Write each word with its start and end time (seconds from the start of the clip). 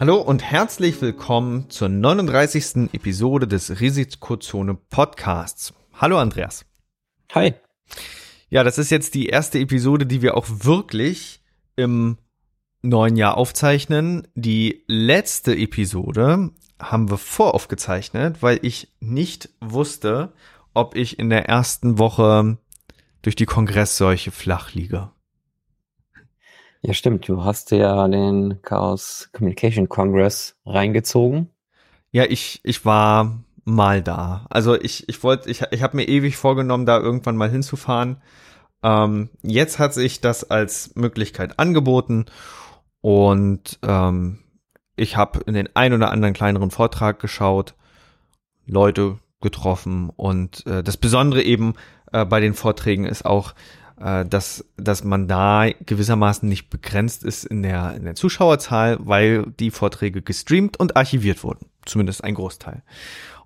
Hallo 0.00 0.20
und 0.20 0.44
herzlich 0.44 1.02
willkommen 1.02 1.70
zur 1.70 1.88
39. 1.88 2.90
Episode 2.92 3.48
des 3.48 3.80
Risikozone 3.80 4.74
Podcasts. 4.74 5.74
Hallo 5.92 6.18
Andreas. 6.18 6.64
Hi. 7.34 7.54
Ja, 8.48 8.62
das 8.62 8.78
ist 8.78 8.90
jetzt 8.90 9.16
die 9.16 9.26
erste 9.26 9.58
Episode, 9.58 10.06
die 10.06 10.22
wir 10.22 10.36
auch 10.36 10.46
wirklich 10.48 11.42
im 11.74 12.16
neuen 12.80 13.16
Jahr 13.16 13.36
aufzeichnen. 13.36 14.28
Die 14.36 14.84
letzte 14.86 15.56
Episode 15.56 16.52
haben 16.78 17.10
wir 17.10 17.18
voraufgezeichnet, 17.18 18.40
weil 18.40 18.60
ich 18.62 18.94
nicht 19.00 19.48
wusste, 19.60 20.32
ob 20.74 20.94
ich 20.94 21.18
in 21.18 21.28
der 21.28 21.48
ersten 21.48 21.98
Woche 21.98 22.58
durch 23.22 23.34
die 23.34 23.46
Kongressseuche 23.46 24.30
flach 24.30 24.74
liege. 24.74 25.10
Ja, 26.82 26.94
stimmt. 26.94 27.28
Du 27.28 27.44
hast 27.44 27.70
ja 27.72 28.06
den 28.06 28.62
Chaos 28.62 29.30
Communication 29.32 29.88
Congress 29.88 30.56
reingezogen. 30.64 31.50
Ja, 32.10 32.24
ich, 32.24 32.60
ich 32.62 32.84
war 32.84 33.42
mal 33.64 34.02
da. 34.02 34.46
Also 34.48 34.80
ich, 34.80 35.08
ich 35.08 35.22
wollte, 35.22 35.50
ich, 35.50 35.62
ich 35.70 35.82
habe 35.82 35.96
mir 35.96 36.08
ewig 36.08 36.36
vorgenommen, 36.36 36.86
da 36.86 36.98
irgendwann 36.98 37.36
mal 37.36 37.50
hinzufahren. 37.50 38.22
Ähm, 38.82 39.28
jetzt 39.42 39.78
hat 39.78 39.92
sich 39.92 40.20
das 40.20 40.50
als 40.50 40.94
Möglichkeit 40.94 41.58
angeboten 41.58 42.26
und 43.00 43.78
ähm, 43.82 44.38
ich 44.96 45.16
habe 45.16 45.40
in 45.46 45.54
den 45.54 45.68
ein 45.74 45.92
oder 45.92 46.10
anderen 46.10 46.34
kleineren 46.34 46.70
Vortrag 46.70 47.18
geschaut, 47.18 47.74
Leute 48.66 49.18
getroffen 49.40 50.10
und 50.14 50.64
äh, 50.66 50.82
das 50.82 50.96
Besondere 50.96 51.42
eben 51.42 51.74
äh, 52.12 52.24
bei 52.24 52.40
den 52.40 52.54
Vorträgen 52.54 53.04
ist 53.04 53.24
auch, 53.24 53.54
äh, 54.00 54.24
dass, 54.24 54.64
dass 54.76 55.04
man 55.04 55.28
da 55.28 55.66
gewissermaßen 55.84 56.48
nicht 56.48 56.70
begrenzt 56.70 57.24
ist 57.24 57.44
in 57.44 57.62
der, 57.62 57.94
in 57.94 58.04
der 58.04 58.14
Zuschauerzahl, 58.14 58.98
weil 59.00 59.46
die 59.58 59.70
Vorträge 59.70 60.22
gestreamt 60.22 60.78
und 60.78 60.96
archiviert 60.96 61.42
wurden. 61.44 61.66
Zumindest 61.84 62.24
ein 62.24 62.34
Großteil. 62.34 62.82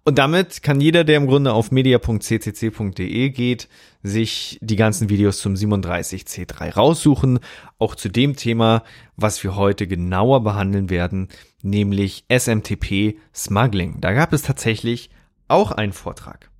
Und 0.04 0.18
damit 0.18 0.64
kann 0.64 0.80
jeder, 0.80 1.04
der 1.04 1.16
im 1.16 1.28
Grunde 1.28 1.52
auf 1.52 1.70
media.ccc.de 1.70 3.30
geht, 3.30 3.68
sich 4.02 4.58
die 4.60 4.74
ganzen 4.74 5.08
Videos 5.08 5.38
zum 5.38 5.54
37C3 5.54 6.74
raussuchen, 6.74 7.38
auch 7.78 7.94
zu 7.94 8.08
dem 8.08 8.34
Thema, 8.34 8.82
was 9.16 9.44
wir 9.44 9.54
heute 9.54 9.86
genauer 9.86 10.42
behandeln 10.42 10.90
werden, 10.90 11.28
nämlich 11.62 12.24
SMTP 12.28 13.16
Smuggling. 13.32 14.00
Da 14.00 14.12
gab 14.12 14.32
es 14.32 14.42
tatsächlich 14.42 15.10
auch 15.46 15.70
einen 15.70 15.92
Vortrag. 15.92 16.50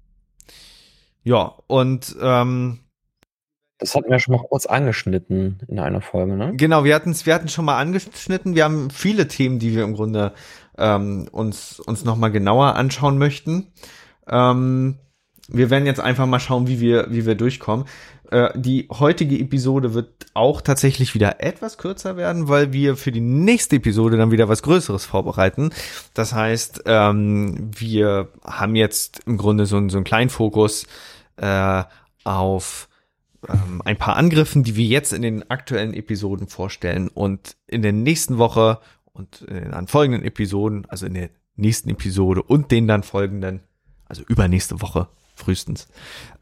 Ja, 1.24 1.53
und 1.66 2.16
ähm, 2.20 2.78
das 3.82 3.97
hatten 3.97 4.10
wir 4.10 4.20
schon 4.20 4.37
mal 4.37 4.44
kurz 4.48 4.66
angeschnitten 4.66 5.59
in 5.66 5.81
einer 5.81 6.00
Folge, 6.00 6.37
ne? 6.37 6.53
Genau, 6.56 6.84
wir 6.84 6.94
hatten 6.94 7.10
es 7.10 7.26
wir 7.26 7.34
hatten 7.34 7.48
schon 7.48 7.65
mal 7.65 7.78
angeschnitten. 7.78 8.54
Wir 8.54 8.65
haben 8.65 8.91
viele 8.91 9.26
Themen, 9.26 9.59
die 9.59 9.75
wir 9.75 9.82
im 9.82 9.94
Grunde 9.94 10.32
ähm, 10.78 11.28
uns 11.32 11.81
uns 11.81 12.04
noch 12.04 12.16
mal 12.16 12.28
genauer 12.28 12.76
anschauen 12.76 13.19
möchten. 13.19 13.72
Ähm, 14.28 14.98
wir 15.48 15.69
werden 15.69 15.87
jetzt 15.87 16.00
einfach 16.00 16.26
mal 16.26 16.38
schauen, 16.38 16.69
wie 16.69 16.81
wir 16.81 17.09
wie 17.10 17.26
wir 17.26 17.34
durchkommen. 17.34 17.87
Äh, 18.31 18.50
die 18.54 18.88
heutige 18.88 19.37
Episode 19.37 19.94
wird 19.94 20.26
auch 20.32 20.60
tatsächlich 20.60 21.15
wieder 21.15 21.42
etwas 21.42 21.76
kürzer 21.76 22.16
werden, 22.16 22.48
weil 22.48 22.72
wir 22.72 22.97
für 22.97 23.10
die 23.10 23.21
nächste 23.21 23.76
Episode 23.76 24.16
dann 24.16 24.31
wieder 24.31 24.48
was 24.48 24.62
Größeres 24.62 25.04
vorbereiten. 25.04 25.71
Das 26.15 26.32
heißt, 26.32 26.84
ähm, 26.87 27.71
wir 27.76 28.28
haben 28.44 28.76
jetzt 28.76 29.22
im 29.26 29.38
Grunde 29.38 29.66
so, 29.66 29.76
so 29.88 29.97
einen 29.97 30.04
kleinen 30.04 30.31
Fokus 30.31 30.87
äh, 31.37 31.82
auf 32.22 32.88
ähm, 33.48 33.82
ein 33.84 33.97
paar 33.97 34.16
Angriffen, 34.16 34.62
die 34.62 34.76
wir 34.76 34.86
jetzt 34.86 35.12
in 35.12 35.22
den 35.22 35.50
aktuellen 35.50 35.94
Episoden 35.94 36.48
vorstellen 36.48 37.08
und 37.08 37.56
in 37.66 37.82
der 37.82 37.92
nächsten 37.92 38.38
Woche 38.38 38.78
und 39.12 39.42
in 39.42 39.70
den 39.70 39.86
folgenden 39.86 40.25
Episoden, 40.25 40.86
also 40.88 41.06
in 41.06 41.14
der 41.14 41.30
nächsten 41.56 41.91
Episode 41.91 42.42
und 42.42 42.70
den 42.70 42.86
dann 42.88 43.03
folgenden, 43.03 43.60
also 44.06 44.22
übernächste 44.26 44.80
Woche 44.80 45.08
frühestens, 45.34 45.88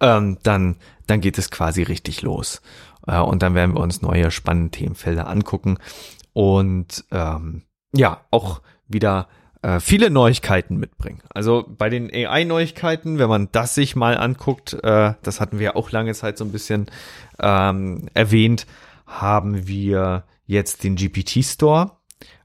ähm, 0.00 0.38
dann, 0.42 0.76
dann 1.06 1.20
geht 1.20 1.38
es 1.38 1.50
quasi 1.50 1.82
richtig 1.82 2.22
los. 2.22 2.60
Äh, 3.06 3.20
und 3.20 3.42
dann 3.42 3.54
werden 3.54 3.74
wir 3.74 3.80
uns 3.80 4.02
neue 4.02 4.30
spannende 4.30 4.70
Themenfelder 4.70 5.28
angucken 5.28 5.78
und 6.32 7.04
ähm, 7.10 7.62
ja, 7.92 8.24
auch 8.30 8.62
wieder 8.86 9.28
äh, 9.62 9.80
viele 9.80 10.10
Neuigkeiten 10.10 10.76
mitbringen. 10.76 11.22
Also 11.28 11.66
bei 11.68 11.88
den 11.90 12.10
AI-Neuigkeiten, 12.12 13.18
wenn 13.18 13.28
man 13.28 13.48
das 13.52 13.74
sich 13.74 13.96
mal 13.96 14.16
anguckt, 14.16 14.74
äh, 14.82 15.14
das 15.22 15.40
hatten 15.40 15.58
wir 15.58 15.76
auch 15.76 15.90
lange 15.90 16.14
Zeit 16.14 16.38
so 16.38 16.44
ein 16.44 16.52
bisschen 16.52 16.86
ähm, 17.38 18.08
erwähnt, 18.14 18.66
haben 19.06 19.66
wir 19.66 20.24
jetzt 20.46 20.82
den 20.84 20.96
GPT-Store. 20.96 21.92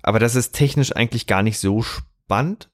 Aber 0.02 0.20
das 0.20 0.36
ist 0.36 0.52
technisch 0.52 0.96
eigentlich 0.96 1.26
gar 1.26 1.42
nicht 1.42 1.60
so 1.60 1.82
spannend. 1.82 2.70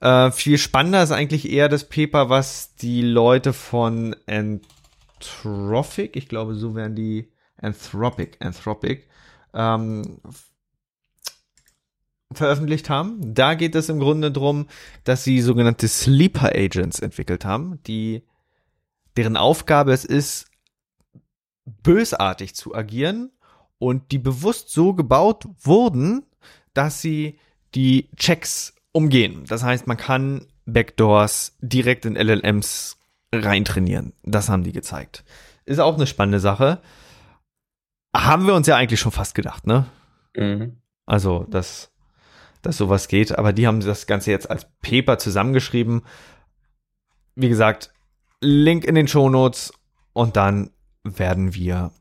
Äh, 0.00 0.30
viel 0.30 0.58
spannender 0.58 1.02
ist 1.02 1.10
eigentlich 1.10 1.50
eher 1.50 1.68
das 1.68 1.88
Paper, 1.88 2.30
was 2.30 2.76
die 2.76 3.02
Leute 3.02 3.52
von 3.52 4.14
Anthropic, 4.26 6.16
ich 6.16 6.28
glaube, 6.28 6.54
so 6.54 6.74
werden 6.76 6.94
die 6.94 7.32
Anthropic, 7.56 8.36
Anthropic, 8.40 9.08
ähm, 9.54 10.20
veröffentlicht 12.32 12.90
haben. 12.90 13.34
Da 13.34 13.54
geht 13.54 13.74
es 13.74 13.88
im 13.88 14.00
Grunde 14.00 14.30
drum, 14.30 14.66
dass 15.04 15.24
sie 15.24 15.40
sogenannte 15.40 15.88
Sleeper 15.88 16.52
Agents 16.54 17.00
entwickelt 17.00 17.44
haben, 17.44 17.82
die 17.84 18.22
deren 19.16 19.36
Aufgabe 19.36 19.92
es 19.92 20.04
ist, 20.04 20.46
bösartig 21.64 22.54
zu 22.54 22.74
agieren 22.74 23.30
und 23.78 24.12
die 24.12 24.18
bewusst 24.18 24.70
so 24.70 24.94
gebaut 24.94 25.46
wurden, 25.60 26.24
dass 26.74 27.00
sie 27.00 27.38
die 27.74 28.08
Checks 28.16 28.74
umgehen. 28.92 29.44
Das 29.46 29.62
heißt, 29.62 29.86
man 29.86 29.96
kann 29.96 30.46
Backdoors 30.66 31.56
direkt 31.60 32.04
in 32.04 32.16
LLMs 32.16 32.98
reintrainieren. 33.32 34.12
Das 34.22 34.48
haben 34.48 34.64
die 34.64 34.72
gezeigt. 34.72 35.24
Ist 35.64 35.80
auch 35.80 35.96
eine 35.96 36.06
spannende 36.06 36.40
Sache. 36.40 36.80
Haben 38.14 38.46
wir 38.46 38.54
uns 38.54 38.66
ja 38.66 38.76
eigentlich 38.76 39.00
schon 39.00 39.12
fast 39.12 39.34
gedacht, 39.34 39.66
ne? 39.66 39.86
Mhm. 40.34 40.78
Also, 41.04 41.46
das 41.50 41.90
dass 42.62 42.76
sowas 42.76 43.08
geht. 43.08 43.36
Aber 43.38 43.52
die 43.52 43.66
haben 43.66 43.80
das 43.80 44.06
Ganze 44.06 44.30
jetzt 44.30 44.50
als 44.50 44.66
Paper 44.80 45.18
zusammengeschrieben. 45.18 46.02
Wie 47.34 47.48
gesagt, 47.48 47.92
Link 48.40 48.84
in 48.84 48.94
den 48.94 49.08
Show 49.08 49.28
Notes 49.28 49.72
und 50.12 50.36
dann 50.36 50.70
werden 51.04 51.54
wir 51.54 51.92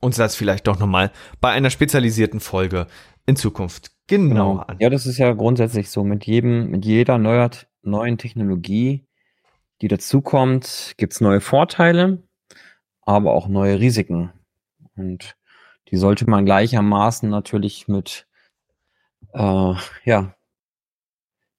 uns 0.00 0.16
das 0.16 0.36
vielleicht 0.36 0.66
doch 0.66 0.78
nochmal 0.78 1.10
bei 1.40 1.50
einer 1.50 1.70
spezialisierten 1.70 2.40
Folge 2.40 2.86
in 3.26 3.36
Zukunft 3.36 3.92
genauer 4.06 4.28
genau. 4.28 4.58
an. 4.58 4.76
Ja, 4.80 4.90
das 4.90 5.06
ist 5.06 5.18
ja 5.18 5.32
grundsätzlich 5.32 5.90
so. 5.90 6.04
Mit 6.04 6.26
jedem, 6.26 6.70
mit 6.70 6.84
jeder 6.84 7.18
neuer, 7.18 7.50
neuen 7.82 8.18
Technologie, 8.18 9.06
die 9.80 9.88
dazukommt, 9.88 10.94
gibt 10.98 11.14
es 11.14 11.20
neue 11.20 11.40
Vorteile, 11.40 12.22
aber 13.02 13.32
auch 13.32 13.48
neue 13.48 13.80
Risiken. 13.80 14.32
Und 14.96 15.36
die 15.90 15.96
sollte 15.96 16.28
man 16.28 16.44
gleichermaßen 16.44 17.28
natürlich 17.28 17.88
mit 17.88 18.26
äh, 19.32 19.74
ja, 20.04 20.34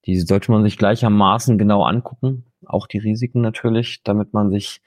die 0.06 0.20
sollte 0.20 0.52
man 0.52 0.62
sich 0.62 0.78
gleichermaßen 0.78 1.58
genau 1.58 1.82
angucken, 1.82 2.44
auch 2.64 2.86
die 2.86 2.98
Risiken 2.98 3.40
natürlich, 3.40 4.02
damit 4.04 4.32
man 4.32 4.50
sich 4.50 4.80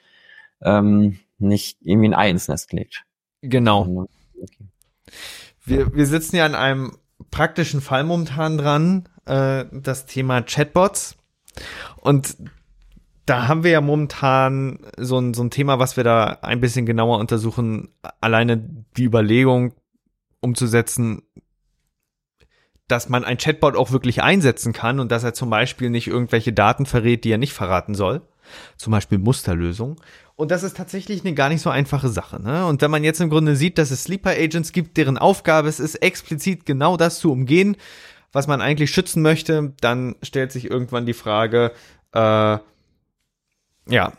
ähm, 0.62 1.20
nicht 1.38 1.78
irgendwie 1.81 2.10
ein 2.10 2.14
Ei 2.14 2.30
ins 2.30 2.48
Nest 2.48 2.74
legt. 2.74 3.06
Genau. 3.42 4.08
Okay. 4.42 4.66
Wir, 5.66 5.94
wir 5.94 6.06
sitzen 6.06 6.38
ja 6.38 6.46
an 6.46 6.56
einem 6.56 6.98
praktischen 7.31 7.81
Fall 7.81 8.04
momentan 8.04 8.58
dran, 8.58 9.10
äh, 9.26 9.66
das 9.72 10.06
Thema 10.06 10.42
Chatbots. 10.42 11.18
Und 12.02 12.38
da 13.26 13.48
haben 13.48 13.64
wir 13.64 13.72
ja 13.72 13.81
momentan 13.81 14.80
so 14.98 15.20
ein, 15.20 15.34
so 15.34 15.44
ein 15.44 15.52
Thema, 15.52 15.80
was 15.80 15.98
wir 15.98 16.04
da 16.04 16.40
ein 16.42 16.62
bisschen 16.62 16.86
genauer 16.86 17.20
untersuchen. 17.20 17.90
Alleine 18.22 18.58
die 18.98 19.04
Überlegung 19.04 19.74
umzusetzen, 20.42 21.22
dass 22.90 23.08
man 23.08 23.24
ein 23.24 23.38
Chatbot 23.38 23.78
auch 23.78 23.92
wirklich 23.92 24.22
einsetzen 24.22 24.74
kann 24.74 25.00
und 25.00 25.12
dass 25.12 25.24
er 25.24 25.34
zum 25.34 25.50
Beispiel 25.50 25.90
nicht 25.90 26.08
irgendwelche 26.08 26.52
Daten 26.52 26.86
verrät, 26.86 27.24
die 27.24 27.32
er 27.32 27.38
nicht 27.38 27.54
verraten 27.54 27.96
soll. 27.96 28.22
Zum 28.78 28.92
Beispiel 28.92 29.20
Musterlösung. 29.20 30.02
Und 30.36 30.50
das 30.50 30.64
ist 30.64 30.76
tatsächlich 30.76 31.24
eine 31.24 31.36
gar 31.36 31.50
nicht 31.50 31.62
so 31.62 31.70
einfache 31.70 32.10
Sache. 32.10 32.42
Ne? 32.42 32.66
Und 32.66 32.82
wenn 32.82 32.90
man 32.90 33.04
jetzt 33.04 33.22
im 33.22 33.30
Grunde 33.30 33.56
sieht, 33.56 33.78
dass 33.78 33.92
es 33.92 34.06
Sleeper 34.06 34.32
Agents 34.32 34.72
gibt, 34.72 34.98
deren 34.98 35.18
Aufgabe 35.20 35.70
es 35.70 35.80
ist, 35.80 35.96
explizit 35.96 36.66
genau 36.66 36.98
das 36.98 37.20
zu 37.20 37.32
umgehen, 37.32 37.78
was 38.32 38.48
man 38.48 38.60
eigentlich 38.60 38.92
schützen 38.92 39.22
möchte, 39.22 39.74
dann 39.82 40.16
stellt 40.24 40.52
sich 40.52 40.70
irgendwann 40.70 41.06
die 41.06 41.14
Frage, 41.14 41.72
äh, 42.14 42.58
ja, 43.88 44.14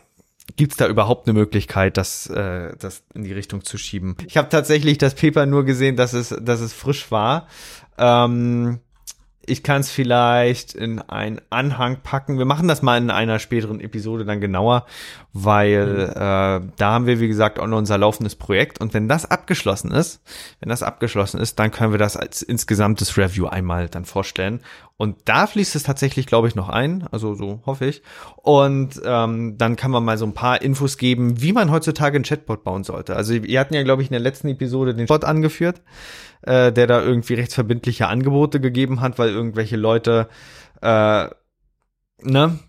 Gibt 0.55 0.73
es 0.73 0.77
da 0.77 0.87
überhaupt 0.87 1.27
eine 1.27 1.37
Möglichkeit, 1.37 1.97
das, 1.97 2.27
äh, 2.27 2.75
das 2.79 3.03
in 3.13 3.23
die 3.23 3.33
Richtung 3.33 3.63
zu 3.63 3.77
schieben? 3.77 4.15
Ich 4.27 4.37
habe 4.37 4.49
tatsächlich 4.49 4.97
das 4.97 5.15
Paper 5.15 5.45
nur 5.45 5.65
gesehen, 5.65 5.95
dass 5.95 6.13
es, 6.13 6.29
dass 6.29 6.61
es 6.61 6.73
frisch 6.73 7.11
war. 7.11 7.47
Ähm, 7.97 8.79
ich 9.45 9.63
kann 9.63 9.81
es 9.81 9.89
vielleicht 9.89 10.73
in 10.73 11.01
einen 11.01 11.41
Anhang 11.49 11.97
packen. 12.03 12.37
Wir 12.37 12.45
machen 12.45 12.67
das 12.67 12.81
mal 12.81 12.97
in 12.97 13.09
einer 13.09 13.39
späteren 13.39 13.79
Episode 13.79 14.23
dann 14.23 14.39
genauer, 14.39 14.85
weil 15.33 15.85
mhm. 15.85 16.09
äh, 16.11 16.71
da 16.77 16.91
haben 16.91 17.07
wir, 17.07 17.19
wie 17.19 17.27
gesagt, 17.27 17.59
auch 17.59 17.67
noch 17.67 17.77
unser 17.77 17.97
laufendes 17.97 18.35
Projekt. 18.35 18.79
Und 18.79 18.93
wenn 18.93 19.07
das 19.07 19.29
abgeschlossen 19.29 19.91
ist, 19.91 20.21
wenn 20.59 20.69
das 20.69 20.83
abgeschlossen 20.83 21.39
ist, 21.39 21.57
dann 21.57 21.71
können 21.71 21.91
wir 21.91 21.99
das 21.99 22.17
als 22.17 22.41
insgesamtes 22.41 23.17
Review 23.17 23.47
einmal 23.47 23.89
dann 23.89 24.05
vorstellen. 24.05 24.61
Und 24.97 25.17
da 25.25 25.47
fließt 25.47 25.75
es 25.75 25.81
tatsächlich, 25.81 26.27
glaube 26.27 26.47
ich, 26.47 26.53
noch 26.53 26.69
ein. 26.69 27.07
Also 27.11 27.33
so 27.33 27.61
hoffe 27.65 27.87
ich. 27.87 28.03
Und 28.35 29.01
ähm, 29.03 29.57
dann 29.57 29.75
kann 29.75 29.89
man 29.89 30.05
mal 30.05 30.19
so 30.19 30.25
ein 30.25 30.35
paar 30.35 30.61
Infos 30.61 30.97
geben, 30.99 31.41
wie 31.41 31.53
man 31.53 31.71
heutzutage 31.71 32.19
ein 32.19 32.23
Chatbot 32.23 32.63
bauen 32.63 32.83
sollte. 32.83 33.15
Also 33.15 33.33
ihr 33.33 33.59
hatten 33.59 33.73
ja, 33.73 33.81
glaube 33.81 34.03
ich, 34.03 34.09
in 34.09 34.13
der 34.13 34.21
letzten 34.21 34.49
Episode 34.49 34.93
den 34.93 35.07
Bot 35.07 35.25
angeführt 35.25 35.81
äh, 36.43 36.71
der 36.71 36.87
da 36.87 37.01
irgendwie 37.01 37.35
rechtsverbindliche 37.35 38.07
Angebote 38.07 38.59
gegeben 38.59 39.01
hat, 39.01 39.19
weil 39.19 39.29
irgendwelche 39.29 39.77
Leute, 39.77 40.29
äh, 40.81 41.27
ne, 42.23 42.59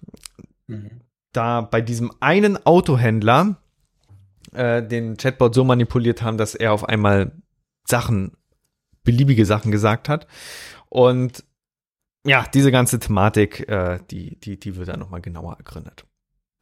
mhm. 0.66 1.00
da 1.32 1.60
bei 1.60 1.80
diesem 1.80 2.12
einen 2.20 2.64
Autohändler 2.64 3.56
äh, 4.52 4.82
den 4.82 5.16
Chatbot 5.16 5.54
so 5.54 5.64
manipuliert 5.64 6.22
haben, 6.22 6.38
dass 6.38 6.54
er 6.54 6.72
auf 6.72 6.88
einmal 6.88 7.32
Sachen, 7.86 8.36
beliebige 9.04 9.46
Sachen 9.46 9.72
gesagt 9.72 10.08
hat. 10.08 10.26
Und 10.88 11.44
ja, 12.24 12.46
diese 12.54 12.70
ganze 12.70 12.98
Thematik, 12.98 13.68
äh, 13.68 13.98
die, 14.10 14.38
die, 14.38 14.60
die 14.60 14.76
wird 14.76 14.88
dann 14.88 15.00
nochmal 15.00 15.20
genauer 15.20 15.56
ergründet. 15.56 16.04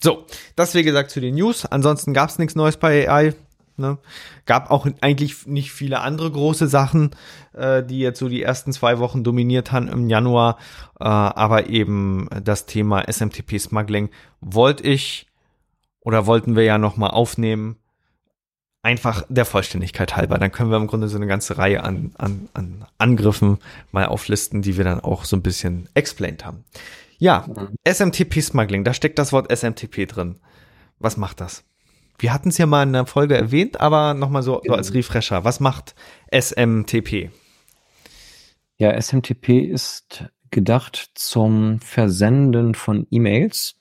So, 0.02 0.24
das 0.56 0.74
wie 0.74 0.82
gesagt 0.82 1.10
zu 1.10 1.20
den 1.20 1.34
News. 1.34 1.66
Ansonsten 1.66 2.14
gab 2.14 2.30
es 2.30 2.38
nichts 2.38 2.54
Neues 2.54 2.78
bei 2.78 3.10
AI. 3.10 3.34
Ne? 3.80 3.98
Gab 4.46 4.70
auch 4.70 4.86
eigentlich 5.00 5.46
nicht 5.46 5.72
viele 5.72 6.00
andere 6.00 6.30
große 6.30 6.68
Sachen, 6.68 7.10
äh, 7.54 7.82
die 7.82 7.98
jetzt 7.98 8.18
so 8.18 8.28
die 8.28 8.42
ersten 8.42 8.72
zwei 8.72 8.98
Wochen 8.98 9.24
dominiert 9.24 9.72
haben 9.72 9.88
im 9.88 10.08
Januar. 10.08 10.58
Äh, 11.00 11.04
aber 11.04 11.68
eben 11.68 12.28
das 12.44 12.66
Thema 12.66 13.08
SMTP-Smuggling 13.08 14.10
wollte 14.40 14.84
ich 14.84 15.26
oder 16.00 16.26
wollten 16.26 16.56
wir 16.56 16.64
ja 16.64 16.78
nochmal 16.78 17.10
aufnehmen. 17.10 17.76
Einfach 18.82 19.24
der 19.28 19.44
Vollständigkeit 19.44 20.16
halber. 20.16 20.38
Dann 20.38 20.52
können 20.52 20.70
wir 20.70 20.78
im 20.78 20.86
Grunde 20.86 21.08
so 21.08 21.16
eine 21.16 21.26
ganze 21.26 21.58
Reihe 21.58 21.82
an, 21.82 22.12
an, 22.16 22.48
an 22.54 22.86
Angriffen 22.96 23.58
mal 23.92 24.06
auflisten, 24.06 24.62
die 24.62 24.78
wir 24.78 24.84
dann 24.84 25.00
auch 25.00 25.24
so 25.24 25.36
ein 25.36 25.42
bisschen 25.42 25.88
explained 25.94 26.46
haben. 26.46 26.64
Ja. 27.18 27.46
SMTP-Smuggling, 27.84 28.82
da 28.82 28.94
steckt 28.94 29.18
das 29.18 29.32
Wort 29.32 29.54
SMTP 29.54 30.06
drin. 30.06 30.36
Was 30.98 31.18
macht 31.18 31.40
das? 31.40 31.64
Wir 32.20 32.34
hatten 32.34 32.50
es 32.50 32.58
ja 32.58 32.66
mal 32.66 32.82
in 32.82 32.92
der 32.92 33.06
Folge 33.06 33.34
erwähnt, 33.34 33.80
aber 33.80 34.12
nochmal 34.12 34.42
so, 34.42 34.60
so 34.66 34.74
als 34.74 34.92
Refresher. 34.92 35.42
Was 35.44 35.58
macht 35.58 35.94
SMTP? 36.30 37.30
Ja, 38.76 39.00
SMTP 39.00 39.60
ist 39.60 40.26
gedacht 40.50 41.12
zum 41.14 41.80
Versenden 41.80 42.74
von 42.74 43.06
E-Mails. 43.10 43.76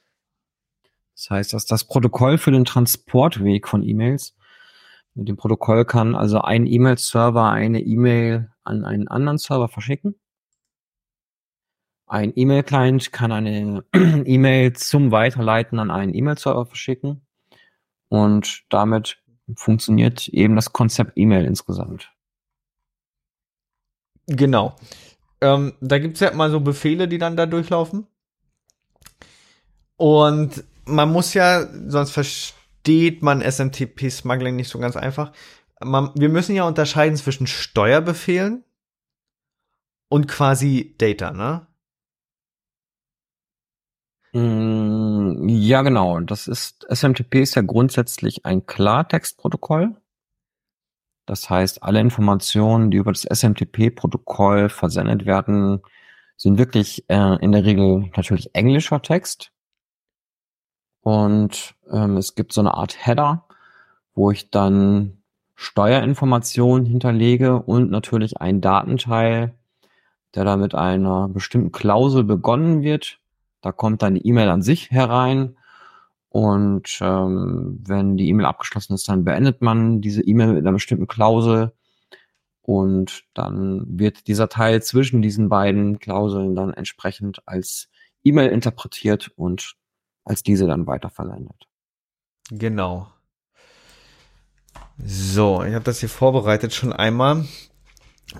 Das 1.15 1.29
heißt, 1.29 1.53
dass 1.53 1.65
das 1.65 1.83
Protokoll 1.83 2.37
für 2.37 2.51
den 2.51 2.63
Transportweg 2.63 3.67
von 3.67 3.83
E-Mails. 3.83 4.37
Mit 5.15 5.27
dem 5.27 5.35
Protokoll 5.35 5.83
kann 5.83 6.15
also 6.15 6.39
ein 6.39 6.65
E-Mail-Server 6.65 7.49
eine 7.49 7.81
E-Mail 7.81 8.51
an 8.63 8.85
einen 8.85 9.09
anderen 9.09 9.37
Server 9.37 9.67
verschicken. 9.67 10.15
Ein 12.05 12.31
E-Mail-Client 12.33 13.11
kann 13.11 13.33
eine 13.33 13.83
E-Mail 13.93 14.73
zum 14.73 15.11
Weiterleiten 15.11 15.77
an 15.79 15.91
einen 15.91 16.13
E-Mail-Server 16.13 16.65
verschicken. 16.65 17.25
Und 18.09 18.63
damit 18.69 19.17
funktioniert 19.55 20.27
eben 20.27 20.55
das 20.55 20.73
Konzept 20.73 21.13
E-Mail 21.15 21.45
insgesamt. 21.45 22.11
Genau. 24.27 24.75
Ähm, 25.41 25.73
da 25.79 25.97
gibt 25.99 26.15
es 26.15 26.21
ja 26.21 26.33
mal 26.33 26.51
so 26.51 26.59
Befehle, 26.59 27.07
die 27.07 27.17
dann 27.17 27.37
da 27.37 27.45
durchlaufen. 27.45 28.07
Und 29.97 30.63
man 30.85 31.11
muss 31.11 31.33
ja, 31.33 31.67
sonst 31.87 32.11
versteht 32.11 33.21
man 33.21 33.41
SMTP-Smuggling 33.41 34.55
nicht 34.55 34.69
so 34.69 34.79
ganz 34.79 34.95
einfach. 34.95 35.31
Man, 35.81 36.11
wir 36.15 36.29
müssen 36.29 36.55
ja 36.55 36.67
unterscheiden 36.67 37.17
zwischen 37.17 37.47
Steuerbefehlen 37.47 38.63
und 40.09 40.27
quasi 40.27 40.95
Data, 40.97 41.31
ne? 41.31 41.67
Mm, 44.33 44.78
ja, 45.49 45.81
genau. 45.81 46.19
Das 46.19 46.47
ist, 46.47 46.85
SMTP 46.89 47.41
ist 47.41 47.55
ja 47.55 47.61
grundsätzlich 47.61 48.45
ein 48.45 48.65
Klartextprotokoll. 48.65 49.95
Das 51.25 51.49
heißt, 51.49 51.83
alle 51.83 51.99
Informationen, 51.99 52.91
die 52.91 52.97
über 52.97 53.11
das 53.11 53.23
SMTP-Protokoll 53.23 54.69
versendet 54.69 55.25
werden, 55.25 55.81
sind 56.37 56.57
wirklich 56.57 57.05
äh, 57.09 57.35
in 57.43 57.51
der 57.51 57.65
Regel 57.65 58.09
natürlich 58.15 58.55
englischer 58.55 59.01
Text. 59.01 59.51
Und 61.01 61.75
ähm, 61.91 62.17
es 62.17 62.35
gibt 62.35 62.53
so 62.53 62.61
eine 62.61 62.73
Art 62.73 63.05
Header, 63.05 63.45
wo 64.15 64.31
ich 64.31 64.49
dann 64.49 65.21
Steuerinformationen 65.55 66.85
hinterlege 66.85 67.61
und 67.61 67.91
natürlich 67.91 68.41
einen 68.41 68.61
Datenteil, 68.61 69.53
der 70.35 70.45
da 70.45 70.57
mit 70.57 70.75
einer 70.75 71.27
bestimmten 71.27 71.71
Klausel 71.71 72.23
begonnen 72.23 72.81
wird 72.81 73.18
da 73.61 73.71
kommt 73.71 74.01
dann 74.01 74.15
die 74.15 74.27
E-Mail 74.27 74.49
an 74.49 74.61
sich 74.61 74.91
herein 74.91 75.57
und 76.29 76.99
ähm, 77.01 77.79
wenn 77.85 78.15
die 78.17 78.29
E-Mail 78.29 78.45
abgeschlossen 78.45 78.93
ist, 78.93 79.09
dann 79.09 79.25
beendet 79.25 79.61
man 79.61 80.01
diese 80.01 80.21
E-Mail 80.21 80.53
mit 80.53 80.59
einer 80.59 80.73
bestimmten 80.73 81.07
Klausel 81.07 81.73
und 82.61 83.23
dann 83.33 83.83
wird 83.87 84.27
dieser 84.27 84.47
Teil 84.47 84.83
zwischen 84.83 85.21
diesen 85.23 85.49
beiden 85.49 85.99
Klauseln 85.99 86.55
dann 86.55 86.71
entsprechend 86.73 87.41
als 87.47 87.89
E-Mail 88.23 88.49
interpretiert 88.49 89.31
und 89.35 89.75
als 90.23 90.43
diese 90.43 90.67
dann 90.67 90.85
weiterverwendet. 90.85 91.67
Genau. 92.51 93.07
So, 95.03 95.63
ich 95.63 95.73
habe 95.73 95.85
das 95.85 95.99
hier 95.99 96.09
vorbereitet 96.09 96.73
schon 96.73 96.93
einmal 96.93 97.45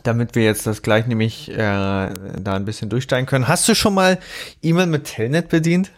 damit 0.04 0.36
wir 0.36 0.44
jetzt 0.44 0.68
das 0.68 0.82
gleich 0.82 1.08
nämlich 1.08 1.50
äh, 1.50 1.56
da 1.56 2.54
ein 2.54 2.66
bisschen 2.66 2.90
durchsteigen 2.90 3.26
können. 3.26 3.48
Hast 3.48 3.68
du 3.68 3.76
schon 3.76 3.94
mal 3.94 4.20
E-Mail 4.62 4.88
mit 4.88 5.06
Telnet 5.06 5.50
bedient? 5.50 5.92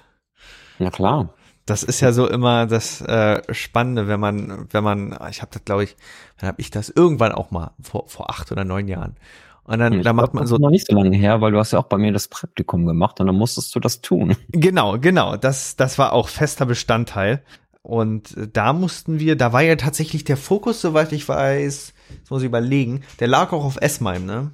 Ja 0.79 0.89
klar. 0.89 1.33
Das 1.65 1.83
ist 1.83 2.01
ja 2.01 2.11
so 2.11 2.27
immer 2.27 2.65
das 2.65 3.01
äh, 3.01 3.41
Spannende, 3.53 4.07
wenn 4.07 4.19
man, 4.19 4.67
wenn 4.71 4.83
man, 4.83 5.17
ich 5.29 5.41
habe 5.41 5.51
das, 5.53 5.63
glaube 5.63 5.83
ich, 5.83 5.95
dann 6.39 6.47
habe 6.47 6.59
ich 6.59 6.71
das 6.71 6.89
irgendwann 6.89 7.31
auch 7.31 7.51
mal 7.51 7.71
vor, 7.81 8.07
vor 8.07 8.29
acht 8.29 8.51
oder 8.51 8.63
neun 8.63 8.87
Jahren. 8.87 9.15
Und 9.63 9.79
dann, 9.79 9.93
hm, 9.93 10.03
da 10.03 10.11
macht 10.13 10.33
man 10.33 10.47
so. 10.47 10.57
noch 10.57 10.71
nicht 10.71 10.87
so 10.87 10.95
lange 10.95 11.15
her, 11.15 11.39
weil 11.39 11.51
du 11.51 11.59
hast 11.59 11.71
ja 11.71 11.79
auch 11.79 11.85
bei 11.85 11.97
mir 11.97 12.11
das 12.11 12.27
Praktikum 12.27 12.85
gemacht 12.87 13.19
und 13.19 13.27
dann 13.27 13.35
musstest 13.35 13.73
du 13.75 13.79
das 13.79 14.01
tun. 14.01 14.35
Genau, 14.49 14.97
genau. 14.97 15.37
Das, 15.37 15.75
das 15.75 15.97
war 15.97 16.13
auch 16.13 16.29
fester 16.29 16.65
Bestandteil. 16.65 17.43
Und 17.83 18.35
da 18.53 18.73
mussten 18.73 19.19
wir, 19.19 19.35
da 19.35 19.53
war 19.53 19.61
ja 19.61 19.75
tatsächlich 19.75 20.23
der 20.23 20.37
Fokus, 20.37 20.81
soweit 20.81 21.11
ich 21.13 21.27
weiß, 21.27 21.93
das 22.21 22.29
muss 22.29 22.41
ich 22.41 22.47
überlegen, 22.47 23.03
der 23.19 23.27
lag 23.27 23.51
auch 23.51 23.63
auf 23.63 23.77
S-MIME, 23.81 24.25
ne? 24.25 24.51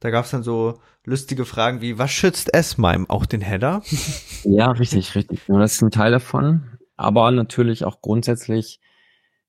Da 0.00 0.10
gab 0.10 0.24
es 0.24 0.30
dann 0.30 0.42
so 0.42 0.80
lustige 1.04 1.44
Fragen 1.44 1.80
wie, 1.80 1.98
was 1.98 2.10
schützt 2.10 2.54
S-MIME? 2.54 3.06
Auch 3.08 3.26
den 3.26 3.40
Header? 3.40 3.82
Ja, 4.44 4.70
richtig, 4.70 5.16
richtig. 5.16 5.40
das 5.48 5.74
ist 5.74 5.82
ein 5.82 5.90
Teil 5.90 6.12
davon. 6.12 6.78
Aber 6.96 7.30
natürlich 7.32 7.84
auch 7.84 8.00
grundsätzlich 8.00 8.80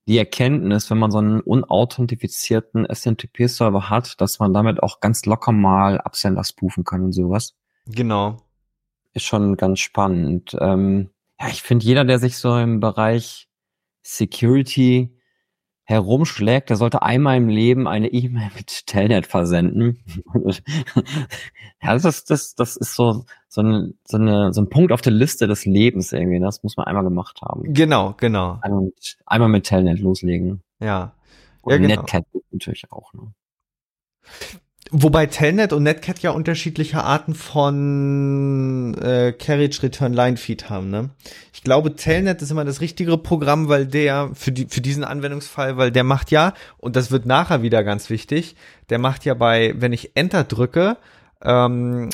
die 0.08 0.18
Erkenntnis, 0.18 0.90
wenn 0.90 0.98
man 0.98 1.12
so 1.12 1.20
einen 1.20 1.42
unauthentifizierten 1.42 2.88
SMTP-Server 2.92 3.92
hat, 3.92 4.20
dass 4.20 4.40
man 4.40 4.54
damit 4.54 4.82
auch 4.82 5.00
ganz 5.00 5.26
locker 5.26 5.52
mal 5.52 6.00
Absender 6.02 6.44
spoofen 6.44 6.84
kann 6.84 7.04
und 7.04 7.12
sowas. 7.12 7.56
Genau. 7.86 8.38
Ist 9.14 9.26
schon 9.26 9.56
ganz 9.56 9.80
spannend. 9.80 10.58
Ähm, 10.60 11.12
ja, 11.40 11.50
ich 11.50 11.62
finde, 11.62 11.86
jeder, 11.86 12.06
der 12.06 12.18
sich 12.18 12.38
so 12.38 12.58
im 12.58 12.80
Bereich 12.80 13.48
Security 14.02 15.16
herumschlägt, 15.90 16.70
der 16.70 16.78
sollte 16.78 17.02
einmal 17.02 17.38
im 17.38 17.50
Leben 17.50 17.88
eine 17.88 18.10
E-Mail 18.10 18.52
mit 18.56 18.86
Telnet 18.86 19.26
versenden. 19.26 19.98
ja, 21.82 21.94
das 21.94 22.06
ist, 22.06 22.30
das, 22.30 22.54
das 22.54 22.78
ist 22.78 22.94
so, 22.94 23.26
so, 23.48 23.62
eine, 23.62 23.94
so, 24.06 24.18
eine, 24.18 24.54
so 24.54 24.62
ein 24.62 24.70
Punkt 24.70 24.92
auf 24.92 25.02
der 25.02 25.14
Liste 25.14 25.48
des 25.48 25.66
Lebens 25.66 26.14
irgendwie. 26.14 26.38
Ne? 26.38 26.46
Das 26.46 26.62
muss 26.62 26.78
man 26.78 26.86
einmal 26.86 27.04
gemacht 27.04 27.42
haben. 27.42 27.74
Genau, 27.74 28.14
genau. 28.18 28.60
Einmal 28.62 28.84
mit, 28.84 29.18
einmal 29.26 29.50
mit 29.50 29.64
Telnet 29.64 30.00
loslegen. 30.00 30.62
Ja. 30.80 31.14
Oder 31.64 31.78
Ja, 31.78 31.82
genau. 31.82 32.02
Netcat 32.02 32.26
natürlich 32.52 32.92
auch. 32.92 33.12
Ne? 33.14 33.34
Wobei 34.92 35.28
Telnet 35.28 35.72
und 35.72 35.84
Netcat 35.84 36.20
ja 36.20 36.32
unterschiedliche 36.32 37.04
Arten 37.04 37.36
von 37.36 38.96
äh, 38.96 39.34
Carriage 39.34 39.84
Return 39.84 40.14
Line 40.14 40.38
Feed 40.38 40.70
haben, 40.70 40.90
ne? 40.90 41.12
Ich 41.54 41.64
glaube, 41.64 41.96
Telnet 41.96 42.42
ist 42.42 42.50
immer 42.50 42.66
das 42.66 42.82
richtigere 42.82 43.20
Programm, 43.20 43.68
weil 43.68 43.86
der 43.86 44.32
für 44.34 44.52
die 44.52 44.66
für 44.66 44.82
diesen 44.82 45.04
Anwendungsfall, 45.04 45.78
weil 45.78 45.92
der 45.92 46.04
macht 46.04 46.32
ja 46.32 46.54
und 46.78 46.96
das 46.96 47.12
wird 47.12 47.28
nachher 47.28 47.62
wieder 47.62 47.84
ganz 47.84 48.10
wichtig, 48.10 48.56
der 48.90 48.98
macht 48.98 49.26
ja 49.26 49.36
bei, 49.36 49.76
wenn 49.78 49.94
ich 49.94 50.16
Enter 50.16 50.44
drücke, 50.44 50.98
ähm, 51.44 52.10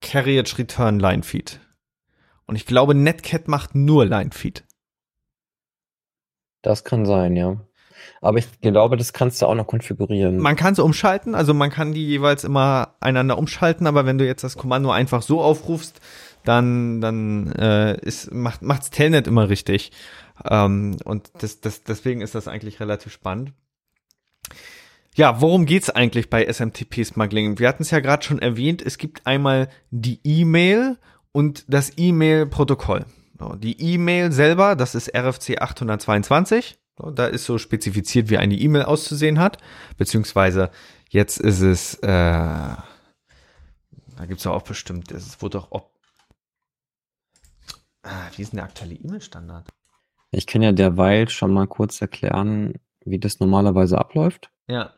Carriage 0.00 0.58
Return 0.58 1.00
Line 1.00 1.24
Feed. 1.24 1.58
Und 2.46 2.54
ich 2.54 2.66
glaube, 2.66 2.94
Netcat 2.94 3.48
macht 3.48 3.74
nur 3.74 4.06
Line 4.06 4.30
Feed. 4.30 4.64
Das 6.62 6.84
kann 6.84 7.04
sein, 7.04 7.34
ja. 7.34 7.56
Aber 8.20 8.38
ich 8.38 8.60
glaube, 8.60 8.96
das 8.96 9.12
kannst 9.12 9.40
du 9.40 9.46
auch 9.46 9.54
noch 9.54 9.66
konfigurieren. 9.66 10.38
Man 10.38 10.56
kann 10.56 10.72
es 10.72 10.78
umschalten, 10.78 11.34
also 11.34 11.54
man 11.54 11.70
kann 11.70 11.92
die 11.92 12.06
jeweils 12.06 12.44
immer 12.44 12.94
einander 13.00 13.38
umschalten, 13.38 13.86
aber 13.86 14.06
wenn 14.06 14.18
du 14.18 14.26
jetzt 14.26 14.42
das 14.42 14.56
Kommando 14.56 14.90
einfach 14.90 15.22
so 15.22 15.40
aufrufst, 15.40 16.00
dann, 16.44 17.00
dann 17.00 17.52
äh, 17.52 17.98
ist, 18.00 18.32
macht, 18.32 18.62
macht's 18.62 18.90
Telnet 18.90 19.26
immer 19.26 19.48
richtig. 19.48 19.92
Ähm, 20.48 20.96
und 21.04 21.30
das, 21.40 21.60
das, 21.60 21.84
deswegen 21.84 22.20
ist 22.20 22.34
das 22.34 22.48
eigentlich 22.48 22.80
relativ 22.80 23.12
spannend. 23.12 23.52
Ja, 25.14 25.40
worum 25.40 25.66
geht's 25.66 25.90
eigentlich 25.90 26.30
bei 26.30 26.46
SMTP-Smuggling? 26.46 27.58
Wir 27.58 27.68
hatten 27.68 27.82
es 27.82 27.90
ja 27.90 28.00
gerade 28.00 28.24
schon 28.24 28.38
erwähnt, 28.38 28.82
es 28.82 28.98
gibt 28.98 29.26
einmal 29.26 29.68
die 29.90 30.20
E-Mail 30.22 30.96
und 31.32 31.64
das 31.68 31.92
E-Mail-Protokoll. 31.96 33.04
Die 33.58 33.80
E-Mail 33.80 34.32
selber, 34.32 34.74
das 34.74 34.94
ist 34.94 35.14
RFC 35.14 35.60
822. 35.60 36.78
Da 37.14 37.26
ist 37.26 37.44
so 37.44 37.58
spezifiziert, 37.58 38.30
wie 38.30 38.38
eine 38.38 38.54
E-Mail 38.54 38.82
auszusehen 38.82 39.38
hat. 39.38 39.58
Beziehungsweise 39.96 40.70
jetzt 41.10 41.38
ist 41.38 41.60
es, 41.60 41.94
äh, 41.96 42.06
da 42.06 42.82
gibt's 44.26 44.44
ja 44.44 44.50
auch 44.50 44.62
bestimmt, 44.62 45.12
es 45.12 45.40
wurde 45.40 45.58
doch 45.58 45.68
ob. 45.70 45.92
Ah, 48.02 48.28
wie 48.34 48.42
ist 48.42 48.52
denn 48.52 48.58
der 48.58 48.64
aktuelle 48.64 48.94
E-Mail-Standard? 48.94 49.68
Ich 50.30 50.46
kann 50.46 50.62
ja 50.62 50.72
derweil 50.72 51.28
schon 51.28 51.52
mal 51.52 51.66
kurz 51.66 52.00
erklären, 52.00 52.74
wie 53.04 53.18
das 53.18 53.40
normalerweise 53.40 53.98
abläuft. 53.98 54.50
Ja. 54.66 54.94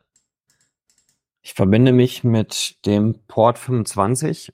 Ich 1.42 1.54
verbinde 1.54 1.92
mich 1.92 2.24
mit 2.24 2.84
dem 2.86 3.26
Port 3.26 3.58
25 3.58 4.52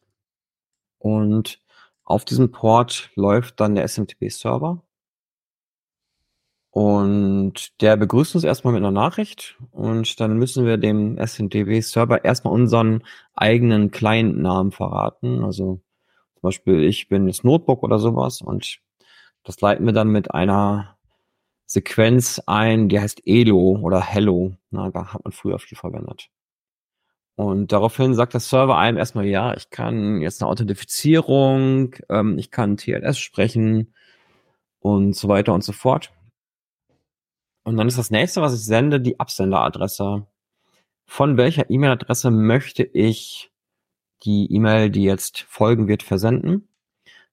und 0.98 1.60
auf 2.04 2.24
diesem 2.24 2.52
Port 2.52 3.10
läuft 3.16 3.60
dann 3.60 3.74
der 3.74 3.84
SMTP-Server. 3.88 4.82
Und 6.76 7.80
der 7.80 7.96
begrüßt 7.96 8.34
uns 8.34 8.44
erstmal 8.44 8.74
mit 8.74 8.82
einer 8.82 8.90
Nachricht 8.90 9.56
und 9.70 10.20
dann 10.20 10.36
müssen 10.36 10.66
wir 10.66 10.76
dem 10.76 11.16
SMTP-Server 11.16 12.22
erstmal 12.22 12.52
unseren 12.52 13.02
eigenen 13.34 13.90
Client-Namen 13.90 14.72
verraten. 14.72 15.42
Also 15.42 15.80
zum 16.34 16.42
Beispiel, 16.42 16.84
ich 16.84 17.08
bin 17.08 17.28
das 17.28 17.44
Notebook 17.44 17.82
oder 17.82 17.98
sowas 17.98 18.42
und 18.42 18.80
das 19.42 19.58
leiten 19.62 19.86
wir 19.86 19.94
dann 19.94 20.08
mit 20.08 20.34
einer 20.34 20.98
Sequenz 21.64 22.42
ein, 22.44 22.90
die 22.90 23.00
heißt 23.00 23.22
Elo 23.24 23.78
oder 23.80 24.02
Hello. 24.02 24.52
Na, 24.70 24.90
da 24.90 25.14
hat 25.14 25.24
man 25.24 25.32
früher 25.32 25.58
viel 25.58 25.78
verwendet. 25.78 26.28
Und 27.36 27.72
daraufhin 27.72 28.12
sagt 28.12 28.34
der 28.34 28.40
Server 28.40 28.76
einem 28.76 28.98
erstmal, 28.98 29.24
ja, 29.24 29.54
ich 29.54 29.70
kann 29.70 30.20
jetzt 30.20 30.42
eine 30.42 30.50
Authentifizierung, 30.50 31.94
ähm, 32.10 32.36
ich 32.36 32.50
kann 32.50 32.76
TLS 32.76 33.18
sprechen 33.18 33.94
und 34.80 35.16
so 35.16 35.28
weiter 35.28 35.54
und 35.54 35.64
so 35.64 35.72
fort. 35.72 36.12
Und 37.66 37.76
dann 37.76 37.88
ist 37.88 37.98
das 37.98 38.12
nächste, 38.12 38.42
was 38.42 38.54
ich 38.54 38.64
sende, 38.64 39.00
die 39.00 39.18
Absenderadresse. 39.18 40.24
Von 41.04 41.36
welcher 41.36 41.68
E-Mail-Adresse 41.68 42.30
möchte 42.30 42.84
ich 42.84 43.50
die 44.22 44.46
E-Mail, 44.52 44.88
die 44.88 45.02
jetzt 45.02 45.40
folgen 45.40 45.88
wird, 45.88 46.04
versenden? 46.04 46.68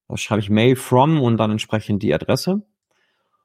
Da 0.07 0.17
schreibe 0.17 0.39
ich 0.41 0.49
Mail 0.49 0.75
from 0.75 1.21
und 1.21 1.37
dann 1.37 1.51
entsprechend 1.51 2.01
die 2.01 2.15
Adresse. 2.15 2.63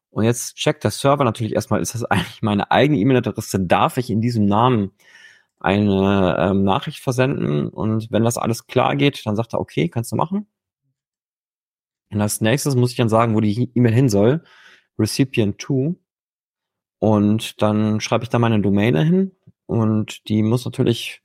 Und 0.09 0.25
jetzt 0.25 0.57
checkt 0.57 0.83
der 0.83 0.91
Server 0.91 1.25
natürlich 1.25 1.55
erstmal, 1.55 1.83
ist 1.83 1.95
das 1.95 2.05
eigentlich 2.07 2.41
meine 2.41 2.71
eigene 2.71 2.99
E-Mail-Adresse? 3.01 3.67
Darf 3.67 3.99
ich 3.99 4.09
in 4.09 4.23
diesem 4.23 4.47
Namen 4.47 4.93
eine 5.61 6.39
ähm, 6.41 6.65
Nachricht 6.65 7.01
versenden? 7.01 7.69
Und 7.69 8.11
wenn 8.11 8.25
das 8.25 8.39
alles 8.39 8.67
klar 8.67 8.97
geht, 8.97 9.27
dann 9.27 9.37
sagt 9.37 9.53
er, 9.53 9.61
okay, 9.61 9.91
kannst 9.91 10.13
du 10.13 10.17
machen. 10.17 10.47
Und 12.11 12.23
als 12.23 12.41
nächstes 12.41 12.77
muss 12.77 12.93
ich 12.93 12.97
dann 12.97 13.11
sagen, 13.11 13.35
wo 13.35 13.43
die 13.43 13.71
E-Mail 13.75 13.93
hin 13.93 14.09
soll. 14.09 14.43
Recipient 14.99 15.59
to. 15.59 15.99
Und 16.99 17.63
dann 17.63 18.01
schreibe 18.01 18.25
ich 18.25 18.31
da 18.31 18.39
meine 18.39 18.61
Domäne 18.61 19.05
hin. 19.05 19.33
Und 19.67 20.29
die 20.29 20.43
muss 20.43 20.65
natürlich 20.65 21.23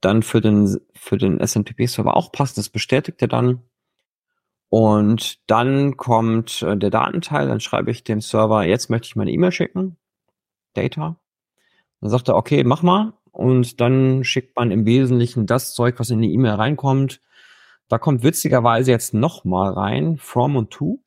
dann 0.00 0.22
für 0.22 0.40
den, 0.40 0.78
für 0.94 1.18
den 1.18 1.40
SMTP-Server 1.40 2.16
auch 2.16 2.32
passen. 2.32 2.54
Das 2.56 2.68
bestätigt 2.68 3.20
er 3.22 3.28
dann. 3.28 3.62
Und 4.70 5.50
dann 5.50 5.96
kommt 5.96 6.62
äh, 6.62 6.76
der 6.76 6.90
Datenteil, 6.90 7.48
dann 7.48 7.58
schreibe 7.58 7.90
ich 7.90 8.04
dem 8.04 8.20
Server, 8.20 8.64
jetzt 8.64 8.88
möchte 8.88 9.06
ich 9.06 9.16
meine 9.16 9.32
E-Mail 9.32 9.50
schicken. 9.50 9.96
Data. 10.74 11.16
Dann 12.00 12.10
sagt 12.10 12.28
er, 12.28 12.36
okay, 12.36 12.62
mach 12.62 12.82
mal. 12.82 13.12
Und 13.32 13.80
dann 13.80 14.22
schickt 14.22 14.56
man 14.56 14.70
im 14.70 14.86
Wesentlichen 14.86 15.46
das 15.46 15.74
Zeug, 15.74 15.98
was 15.98 16.10
in 16.10 16.22
die 16.22 16.32
E-Mail 16.32 16.54
reinkommt. 16.54 17.20
Da 17.88 17.98
kommt 17.98 18.22
witzigerweise 18.22 18.92
jetzt 18.92 19.12
nochmal 19.12 19.72
rein, 19.72 20.16
from 20.18 20.54
und 20.54 20.70
to. 20.70 21.00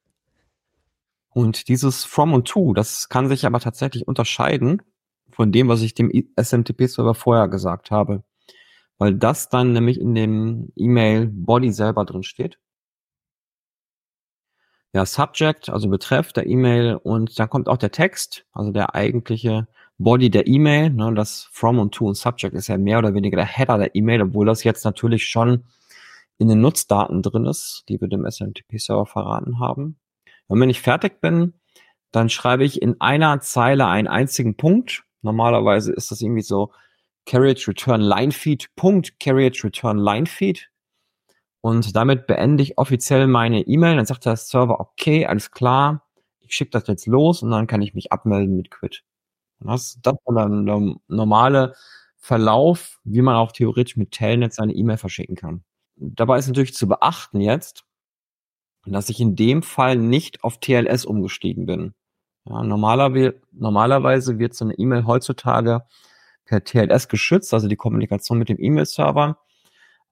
Und 1.33 1.67
dieses 1.67 2.05
from 2.05 2.33
und 2.33 2.47
to, 2.47 2.73
das 2.73 3.09
kann 3.09 3.27
sich 3.27 3.45
aber 3.45 3.59
tatsächlich 3.59 4.07
unterscheiden 4.07 4.81
von 5.31 5.51
dem, 5.51 5.67
was 5.67 5.81
ich 5.81 5.93
dem 5.93 6.11
SMTP-Server 6.35 7.15
vorher 7.15 7.47
gesagt 7.47 7.91
habe. 7.91 8.23
Weil 8.99 9.15
das 9.15 9.49
dann 9.49 9.73
nämlich 9.73 9.99
in 9.99 10.13
dem 10.15 10.71
E-Mail-Body 10.75 11.71
selber 11.71 12.05
drin 12.05 12.23
steht 12.23 12.59
ja, 14.93 15.05
Subject, 15.05 15.69
also 15.69 15.89
Betreff 15.89 16.33
der 16.33 16.45
E-Mail 16.45 16.95
und 17.01 17.39
dann 17.39 17.49
kommt 17.49 17.67
auch 17.67 17.77
der 17.77 17.91
Text, 17.91 18.45
also 18.53 18.71
der 18.71 18.93
eigentliche 18.93 19.67
Body 19.97 20.29
der 20.29 20.47
E-Mail, 20.47 20.91
ne, 20.91 21.13
das 21.15 21.49
From 21.51 21.79
und 21.79 21.93
To 21.95 22.07
und 22.07 22.15
Subject 22.15 22.53
ist 22.53 22.67
ja 22.67 22.77
mehr 22.77 22.99
oder 22.99 23.13
weniger 23.15 23.37
der 23.37 23.45
Header 23.45 23.77
der 23.79 23.95
E-Mail, 23.95 24.21
obwohl 24.21 24.45
das 24.45 24.63
jetzt 24.63 24.85
natürlich 24.85 25.27
schon 25.27 25.65
in 26.37 26.47
den 26.47 26.61
Nutzdaten 26.61 27.21
drin 27.23 27.45
ist, 27.45 27.85
die 27.89 27.99
wir 27.99 28.07
dem 28.07 28.25
SMTP-Server 28.25 29.05
verraten 29.07 29.59
haben. 29.59 29.97
Und 30.47 30.59
wenn 30.59 30.69
ich 30.69 30.81
fertig 30.81 31.21
bin, 31.21 31.53
dann 32.11 32.29
schreibe 32.29 32.63
ich 32.63 32.81
in 32.81 32.99
einer 33.01 33.39
Zeile 33.41 33.87
einen 33.87 34.07
einzigen 34.07 34.55
Punkt. 34.55 35.03
Normalerweise 35.21 35.91
ist 35.93 36.11
das 36.11 36.21
irgendwie 36.21 36.41
so 36.41 36.71
Carriage 37.25 37.67
Return 37.67 38.01
Line 38.01 38.31
Feed, 38.31 38.75
Punkt, 38.75 39.19
Carriage 39.19 39.63
Return 39.63 39.97
Line 39.97 40.25
Feed. 40.25 40.69
Und 41.61 41.95
damit 41.95 42.27
beende 42.27 42.61
ich 42.61 42.77
offiziell 42.77 43.25
meine 43.27 43.61
E-Mail. 43.61 43.95
Dann 43.95 44.05
sagt 44.05 44.25
der 44.25 44.35
Server, 44.35 44.79
okay, 44.79 45.25
alles 45.25 45.51
klar, 45.51 46.05
ich 46.41 46.53
schicke 46.53 46.71
das 46.71 46.87
jetzt 46.87 47.07
los 47.07 47.41
und 47.41 47.51
dann 47.51 47.67
kann 47.67 47.81
ich 47.81 47.93
mich 47.93 48.11
abmelden 48.11 48.57
mit 48.57 48.69
Quit. 48.69 49.03
Und 49.59 49.67
das, 49.67 49.97
das 50.01 50.13
ist 50.13 50.21
dann 50.25 50.65
der 50.65 50.95
normale 51.07 51.73
Verlauf, 52.17 52.99
wie 53.05 53.21
man 53.21 53.35
auch 53.35 53.53
theoretisch 53.53 53.97
mit 53.97 54.11
Telnet 54.11 54.53
seine 54.53 54.73
E-Mail 54.73 54.97
verschicken 54.97 55.35
kann. 55.35 55.63
Dabei 55.95 56.37
ist 56.37 56.47
natürlich 56.47 56.73
zu 56.73 56.87
beachten 56.87 57.39
jetzt, 57.41 57.85
dass 58.85 59.09
ich 59.09 59.19
in 59.19 59.35
dem 59.35 59.63
Fall 59.63 59.97
nicht 59.97 60.43
auf 60.43 60.59
TLS 60.59 61.05
umgestiegen 61.05 61.65
bin. 61.65 61.93
Ja, 62.45 62.63
normalerweise, 62.63 63.39
normalerweise 63.51 64.39
wird 64.39 64.53
so 64.53 64.65
eine 64.65 64.73
E-Mail 64.73 65.05
heutzutage 65.05 65.83
per 66.45 66.63
TLS 66.63 67.07
geschützt, 67.07 67.53
also 67.53 67.67
die 67.67 67.77
Kommunikation 67.77 68.37
mit 68.37 68.49
dem 68.49 68.59
E-Mail-Server. 68.59 69.37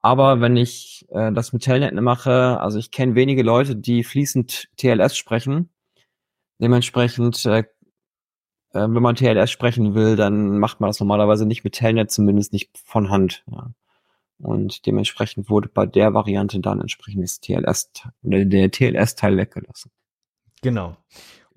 Aber 0.00 0.40
wenn 0.40 0.56
ich 0.56 1.06
äh, 1.10 1.32
das 1.32 1.52
mit 1.52 1.62
Telnet 1.62 1.94
mache, 1.94 2.60
also 2.60 2.78
ich 2.78 2.90
kenne 2.90 3.14
wenige 3.14 3.42
Leute, 3.42 3.76
die 3.76 4.02
fließend 4.02 4.68
TLS 4.76 5.16
sprechen. 5.16 5.70
Dementsprechend, 6.58 7.44
äh, 7.46 7.60
äh, 7.60 7.64
wenn 8.72 9.02
man 9.02 9.14
TLS 9.14 9.50
sprechen 9.50 9.94
will, 9.94 10.16
dann 10.16 10.58
macht 10.58 10.80
man 10.80 10.88
das 10.88 10.98
normalerweise 11.00 11.46
nicht 11.46 11.64
mit 11.64 11.74
Telnet, 11.74 12.10
zumindest 12.10 12.52
nicht 12.52 12.76
von 12.84 13.10
Hand. 13.10 13.44
Ja. 13.50 13.70
Und 14.42 14.86
dementsprechend 14.86 15.48
wurde 15.48 15.68
bei 15.68 15.86
der 15.86 16.14
Variante 16.14 16.58
dann 16.60 16.80
entsprechend 16.80 17.22
das 17.22 17.40
TLS 17.40 17.92
oder 18.22 18.44
der 18.44 18.70
TLS-Teil 18.70 19.36
weggelassen. 19.36 19.90
Genau. 20.62 20.96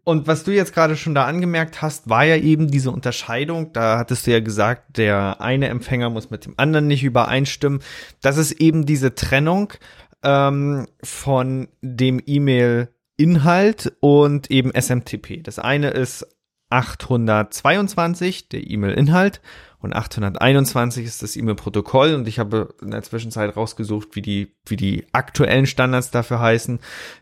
Und 0.04 0.28
was 0.28 0.44
du 0.44 0.52
jetzt 0.52 0.74
gerade 0.74 0.96
schon 0.96 1.16
da 1.16 1.26
angemerkt 1.26 1.82
hast, 1.82 2.08
war 2.08 2.24
ja 2.24 2.36
eben 2.38 2.70
diese 2.70 2.92
Unterscheidung. 2.92 3.74
Da 3.74 3.98
hattest 3.98 4.28
du 4.28 4.32
ja 4.32 4.40
gesagt, 4.40 4.98
der 4.98 5.42
eine 5.42 5.68
Empfänger 5.70 6.12
muss 6.12 6.30
mit 6.30 6.46
dem 6.46 6.54
anderen 6.58 6.88
nicht 6.88 7.04
übereinstimmen. 7.04 7.82
Das 8.22 8.38
ist 8.38 8.52
eben 8.52 8.86
diese 8.86 9.16
Trennung 9.16 9.74
ähm, 10.22 10.86
von 11.02 11.70
dem 11.82 12.22
E-Mail-Inhalt 12.24 13.94
und 14.00 14.52
eben 14.52 14.72
SMTP. 14.80 15.42
Das 15.42 15.58
eine 15.58 15.90
ist 15.90 16.28
822, 16.70 18.50
der 18.50 18.70
E-Mail-Inhalt, 18.70 19.42
und 19.80 19.96
821 19.96 21.06
ist 21.06 21.22
das 21.22 21.36
E-Mail-Protokoll. 21.36 22.16
Und 22.16 22.28
ich 22.28 22.40
habe 22.40 22.74
in 22.82 22.90
der 22.92 23.04
Zwischenzeit 23.04 23.56
rausgesucht, 23.56 24.16
wie 24.16 24.24
die, 24.24 24.56
wie 24.66 24.78
die 24.78 25.06
aktuellen 25.12 25.68
Standards 25.68 26.10
dafür 26.10 26.40
heißen. 26.40 26.80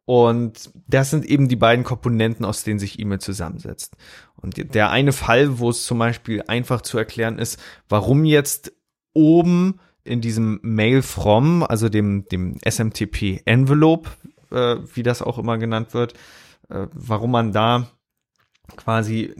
Und 0.10 0.72
das 0.88 1.12
sind 1.12 1.24
eben 1.24 1.50
die 1.50 1.56
beiden 1.56 1.86
Komponenten, 1.86 2.44
aus 2.44 2.64
denen 2.64 2.80
sich 2.80 2.98
E-Mail 2.98 3.20
zusammensetzt. 3.20 3.96
Und 4.38 4.74
der 4.74 4.90
eine 4.90 5.12
Fall, 5.12 5.60
wo 5.60 5.70
es 5.70 5.86
zum 5.86 6.00
Beispiel 6.00 6.42
einfach 6.48 6.82
zu 6.82 6.98
erklären 6.98 7.38
ist, 7.38 7.62
warum 7.90 8.26
jetzt 8.26 8.74
oben 9.14 9.80
in 10.04 10.20
diesem 10.20 10.62
Mail 10.64 11.04
from, 11.04 11.62
also 11.62 11.90
dem, 11.90 12.26
dem 12.26 12.58
SMTP 12.68 13.44
Envelope, 13.46 14.10
äh, 14.50 14.78
wie 14.96 15.04
das 15.04 15.22
auch 15.22 15.38
immer 15.38 15.60
genannt 15.60 15.94
wird, 15.94 16.14
äh, 16.70 16.88
warum 16.92 17.30
man 17.30 17.52
da 17.52 17.86
quasi 18.78 19.36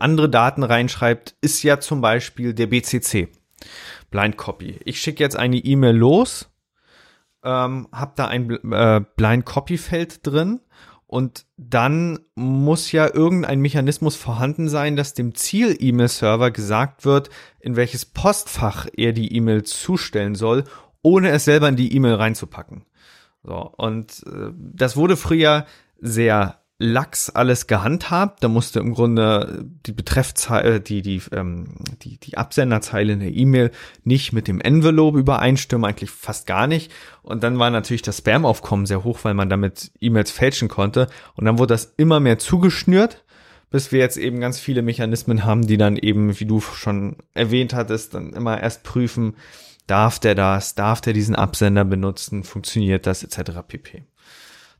andere 0.00 0.28
Daten 0.28 0.64
reinschreibt, 0.64 1.36
ist 1.42 1.62
ja 1.62 1.78
zum 1.78 2.00
Beispiel 2.00 2.54
der 2.54 2.66
BCC, 2.66 3.28
Blind 4.10 4.36
Copy. 4.36 4.80
Ich 4.84 5.00
schicke 5.00 5.22
jetzt 5.22 5.36
eine 5.36 5.58
E-Mail 5.58 5.94
los, 5.94 6.50
ähm, 7.42 7.88
habe 7.92 8.12
da 8.16 8.26
ein 8.26 8.50
äh, 8.50 9.00
Blind 9.16 9.46
Copy 9.46 9.78
Feld 9.78 10.26
drin 10.26 10.60
und 11.06 11.46
dann 11.56 12.18
muss 12.34 12.92
ja 12.92 13.12
irgendein 13.12 13.60
Mechanismus 13.60 14.14
vorhanden 14.14 14.68
sein, 14.68 14.94
dass 14.94 15.14
dem 15.14 15.34
Ziel-E-Mail-Server 15.34 16.50
gesagt 16.50 17.06
wird, 17.06 17.30
in 17.60 17.76
welches 17.76 18.04
Postfach 18.04 18.86
er 18.94 19.12
die 19.12 19.34
E-Mail 19.34 19.62
zustellen 19.62 20.34
soll, 20.34 20.64
ohne 21.00 21.30
es 21.30 21.46
selber 21.46 21.68
in 21.68 21.76
die 21.76 21.94
E-Mail 21.94 22.14
reinzupacken. 22.14 22.84
So, 23.42 23.72
und 23.76 24.22
äh, 24.26 24.52
das 24.54 24.96
wurde 24.96 25.16
früher 25.16 25.64
sehr 25.98 26.60
lax 26.78 27.28
alles 27.30 27.66
gehandhabt. 27.66 28.42
Da 28.42 28.48
musste 28.48 28.78
im 28.78 28.94
Grunde 28.94 29.66
die 29.86 29.92
Betreffzeile, 29.92 30.76
äh, 30.76 30.80
die, 30.80 31.02
die, 31.02 31.20
ähm, 31.32 31.74
die, 32.02 32.18
die 32.18 32.38
Absenderzeile 32.38 33.12
in 33.12 33.20
der 33.20 33.34
E-Mail 33.34 33.72
nicht 34.04 34.32
mit 34.32 34.46
dem 34.46 34.60
Envelope 34.60 35.18
übereinstimmen, 35.18 35.84
eigentlich 35.84 36.10
fast 36.10 36.46
gar 36.46 36.66
nicht. 36.66 36.92
Und 37.22 37.42
dann 37.42 37.58
war 37.58 37.70
natürlich 37.70 38.02
das 38.02 38.18
Spam-Aufkommen 38.18 38.86
sehr 38.86 39.02
hoch, 39.02 39.20
weil 39.24 39.34
man 39.34 39.50
damit 39.50 39.90
E-Mails 40.00 40.30
fälschen 40.30 40.68
konnte. 40.68 41.08
Und 41.34 41.44
dann 41.44 41.58
wurde 41.58 41.74
das 41.74 41.94
immer 41.96 42.20
mehr 42.20 42.38
zugeschnürt, 42.38 43.24
bis 43.70 43.90
wir 43.90 43.98
jetzt 43.98 44.16
eben 44.16 44.40
ganz 44.40 44.60
viele 44.60 44.82
Mechanismen 44.82 45.44
haben, 45.44 45.66
die 45.66 45.76
dann 45.76 45.96
eben, 45.96 46.38
wie 46.38 46.46
du 46.46 46.60
schon 46.60 47.16
erwähnt 47.34 47.74
hattest, 47.74 48.14
dann 48.14 48.32
immer 48.32 48.62
erst 48.62 48.84
prüfen, 48.84 49.34
darf 49.88 50.20
der 50.20 50.36
das, 50.36 50.76
darf 50.76 51.00
der 51.00 51.12
diesen 51.12 51.34
Absender 51.34 51.84
benutzen, 51.84 52.44
funktioniert 52.44 53.06
das, 53.06 53.24
etc. 53.24 53.60
pp. 53.66 54.04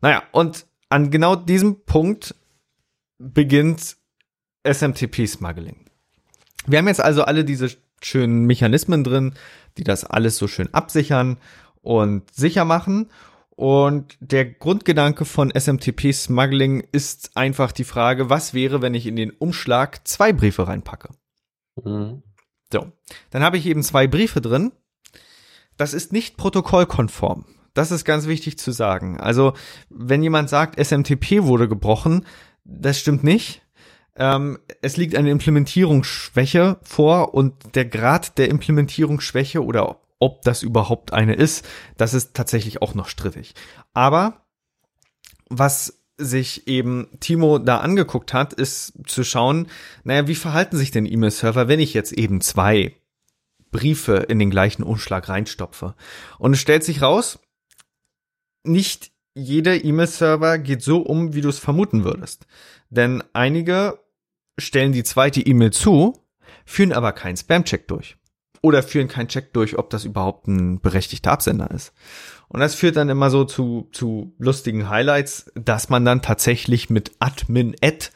Naja, 0.01 0.23
und 0.31 0.65
an 0.89 1.11
genau 1.11 1.37
diesem 1.37 1.85
Punkt 1.85 2.35
beginnt 3.19 3.97
SMTP-Smuggling. 4.65 5.87
Wir 6.67 6.79
haben 6.79 6.89
jetzt 6.89 7.01
also 7.01 7.23
alle 7.23 7.45
diese 7.45 7.71
schönen 8.03 8.45
Mechanismen 8.47 9.05
drin, 9.05 9.35
die 9.77 9.85
das 9.85 10.05
alles 10.05 10.37
so 10.37 10.47
schön 10.49 10.73
absichern 10.73 11.39
und 11.83 12.33
sicher 12.35 12.65
machen. 12.65 13.11
Und 13.51 14.17
der 14.21 14.45
Grundgedanke 14.45 15.25
von 15.25 15.51
SMTP-Smuggling 15.51 16.87
ist 16.93 17.37
einfach 17.37 17.73
die 17.73 17.85
Frage, 17.85 18.31
was 18.31 18.55
wäre, 18.55 18.83
wenn 18.83 18.95
ich 18.95 19.07
in 19.07 19.17
den 19.17 19.33
Umschlag 19.33 20.07
zwei 20.07 20.33
Briefe 20.33 20.69
reinpacke? 20.69 21.09
Mhm. 21.83 22.23
So, 22.73 22.93
dann 23.31 23.43
habe 23.43 23.57
ich 23.57 23.67
eben 23.67 23.83
zwei 23.83 24.07
Briefe 24.07 24.41
drin. 24.41 24.73
Das 25.77 25.95
ist 25.95 26.13
nicht 26.13 26.37
protokollkonform. 26.37 27.47
Das 27.75 27.91
ist 27.91 28.05
ganz 28.05 28.27
wichtig 28.27 28.59
zu 28.59 28.73
sagen. 28.73 29.21
Also, 29.21 29.53
wenn 29.89 30.23
jemand 30.23 30.49
sagt, 30.49 30.79
SMTP 30.83 31.45
wurde 31.45 31.69
gebrochen, 31.69 32.27
das 32.65 32.99
stimmt 32.99 33.25
nicht. 33.25 33.63
Ähm, 34.17 34.59
es 34.83 34.97
liegt 34.97 35.17
eine 35.17 35.31
Implementierungsschwäche 35.31 36.79
vor 36.83 37.35
und 37.35 37.75
der 37.75 37.85
Grad 37.85 38.37
der 38.37 38.49
Implementierungsschwäche 38.51 39.65
oder 39.65 40.01
ob 40.19 40.43
das 40.43 40.63
überhaupt 40.63 41.13
eine 41.13 41.35
ist, 41.35 41.67
das 41.97 42.15
ist 42.15 42.35
tatsächlich 42.35 42.83
auch 42.83 42.95
noch 42.95 43.09
strittig. 43.09 43.55
Aber 43.95 44.45
was 45.49 46.01
sich 46.19 46.67
eben 46.67 47.09
Timo 47.21 47.59
da 47.59 47.79
angeguckt 47.79 48.35
hat, 48.35 48.53
ist 48.53 48.93
zu 49.07 49.23
schauen, 49.23 49.69
naja, 50.03 50.27
wie 50.27 50.35
verhalten 50.35 50.77
sich 50.77 50.91
denn 50.91 51.07
E-Mail-Server, 51.07 51.69
wenn 51.69 51.79
ich 51.79 51.95
jetzt 51.95 52.13
eben 52.13 52.41
zwei 52.41 52.97
Briefe 53.71 54.17
in 54.17 54.41
den 54.41 54.51
gleichen 54.51 54.83
Umschlag 54.83 55.29
reinstopfe? 55.29 55.95
Und 56.39 56.55
es 56.55 56.61
stellt 56.61 56.83
sich 56.83 57.03
raus, 57.03 57.39
nicht 58.69 59.13
jeder 59.35 59.85
E-Mail-Server 59.85 60.59
geht 60.59 60.83
so 60.83 60.99
um, 61.01 61.35
wie 61.35 61.41
du 61.41 61.49
es 61.49 61.59
vermuten 61.59 62.05
würdest. 62.05 62.47
Denn 62.91 63.23
einige 63.33 63.99
stellen 64.59 64.93
die 64.93 65.05
zweite 65.05 65.41
E-Mail 65.41 65.71
zu, 65.71 66.15
führen 66.65 66.93
aber 66.93 67.13
keinen 67.13 67.37
Spam-Check 67.37 67.87
durch. 67.89 68.17
Oder 68.61 68.83
führen 68.83 69.07
keinen 69.07 69.29
Check 69.29 69.53
durch, 69.53 69.79
ob 69.79 69.91
das 69.91 70.05
überhaupt 70.05 70.49
ein 70.49 70.81
berechtigter 70.81 71.31
Absender 71.31 71.71
ist. 71.71 71.93
Und 72.49 72.61
das 72.61 72.75
führt 72.75 72.97
dann 72.97 73.09
immer 73.09 73.31
so 73.31 73.45
zu, 73.45 73.89
zu 73.93 74.35
lustigen 74.39 74.89
Highlights, 74.89 75.53
dass 75.55 75.91
man 75.91 76.05
dann 76.05 76.23
tatsächlich 76.23 76.91
mit 76.91 77.13
admin-add 77.21 78.11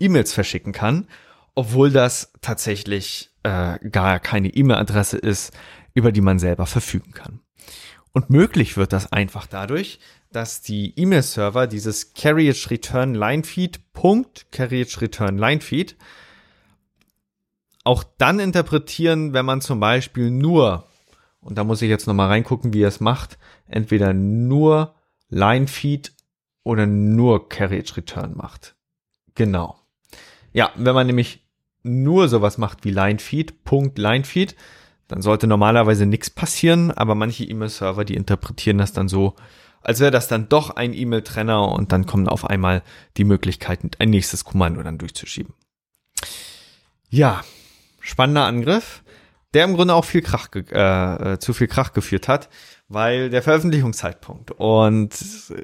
E-Mails 0.00 0.32
verschicken 0.32 0.72
kann, 0.72 1.06
obwohl 1.54 1.90
das 1.90 2.32
tatsächlich 2.40 3.30
äh, 3.44 3.78
gar 3.88 4.18
keine 4.18 4.48
E-Mail-Adresse 4.48 5.18
ist, 5.18 5.52
über 5.94 6.10
die 6.10 6.22
man 6.22 6.38
selber 6.40 6.66
verfügen 6.66 7.12
kann. 7.12 7.40
Und 8.12 8.30
möglich 8.30 8.76
wird 8.76 8.92
das 8.92 9.12
einfach 9.12 9.46
dadurch, 9.46 9.98
dass 10.30 10.60
die 10.62 10.98
E-Mail-Server 10.98 11.66
dieses 11.66 12.14
Carriage 12.14 12.70
Return 12.70 13.14
Line 13.14 13.44
Feed 13.44 13.92
Punkt 13.92 14.46
Carriage 14.50 15.00
Return 15.00 15.38
Line 15.38 15.60
Feed 15.60 15.96
auch 17.84 18.04
dann 18.18 18.38
interpretieren, 18.38 19.32
wenn 19.32 19.44
man 19.44 19.60
zum 19.60 19.80
Beispiel 19.80 20.30
nur, 20.30 20.86
und 21.40 21.58
da 21.58 21.64
muss 21.64 21.82
ich 21.82 21.88
jetzt 21.88 22.06
nochmal 22.06 22.28
reingucken, 22.28 22.72
wie 22.72 22.82
er 22.82 22.88
es 22.88 23.00
macht, 23.00 23.38
entweder 23.66 24.12
nur 24.12 24.94
Line 25.28 25.66
Feed 25.66 26.12
oder 26.62 26.86
nur 26.86 27.48
Carriage 27.48 27.96
Return 27.96 28.36
macht. 28.36 28.76
Genau. 29.34 29.78
Ja, 30.52 30.70
wenn 30.76 30.94
man 30.94 31.06
nämlich 31.06 31.40
nur 31.82 32.28
sowas 32.28 32.58
macht 32.58 32.84
wie 32.84 32.90
Line 32.90 33.18
Feed, 33.18 33.64
Punkt 33.64 33.98
Line 33.98 34.24
Feed, 34.24 34.54
dann 35.08 35.22
sollte 35.22 35.46
normalerweise 35.46 36.06
nichts 36.06 36.30
passieren, 36.30 36.90
aber 36.90 37.14
manche 37.14 37.44
E-Mail-Server, 37.44 38.04
die 38.04 38.14
interpretieren 38.14 38.78
das 38.78 38.92
dann 38.92 39.08
so, 39.08 39.34
als 39.82 40.00
wäre 40.00 40.10
das 40.10 40.28
dann 40.28 40.48
doch 40.48 40.70
ein 40.70 40.94
E-Mail-Trenner 40.94 41.72
und 41.72 41.92
dann 41.92 42.06
kommen 42.06 42.28
auf 42.28 42.48
einmal 42.48 42.82
die 43.16 43.24
Möglichkeiten, 43.24 43.90
ein 43.98 44.10
nächstes 44.10 44.44
Kommando 44.44 44.82
dann 44.82 44.98
durchzuschieben. 44.98 45.54
Ja, 47.08 47.42
spannender 48.00 48.44
Angriff, 48.44 49.02
der 49.54 49.64
im 49.64 49.74
Grunde 49.74 49.94
auch 49.94 50.04
viel 50.04 50.22
Krach, 50.22 50.48
äh, 50.54 51.38
zu 51.38 51.52
viel 51.52 51.66
Krach 51.66 51.92
geführt 51.92 52.28
hat, 52.28 52.48
weil 52.88 53.28
der 53.30 53.42
Veröffentlichungszeitpunkt 53.42 54.52
und 54.52 55.14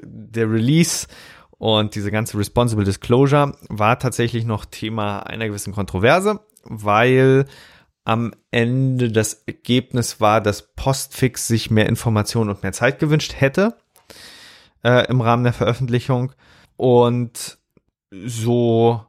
der 0.03 0.51
Release 0.51 1.07
und 1.57 1.95
diese 1.95 2.11
ganze 2.11 2.37
Responsible 2.37 2.85
Disclosure 2.85 3.53
war 3.67 3.99
tatsächlich 3.99 4.45
noch 4.45 4.65
Thema 4.65 5.19
einer 5.21 5.47
gewissen 5.47 5.73
Kontroverse, 5.73 6.39
weil 6.63 7.45
am 8.09 8.33
Ende 8.49 9.11
das 9.11 9.43
Ergebnis 9.45 10.19
war, 10.19 10.41
dass 10.41 10.73
Postfix 10.73 11.45
sich 11.45 11.69
mehr 11.69 11.85
Informationen 11.85 12.49
und 12.49 12.63
mehr 12.63 12.71
Zeit 12.71 12.97
gewünscht 12.97 13.35
hätte 13.37 13.77
äh, 14.83 15.05
im 15.09 15.21
Rahmen 15.21 15.43
der 15.43 15.53
Veröffentlichung. 15.53 16.33
Und 16.75 17.59
so 18.09 19.05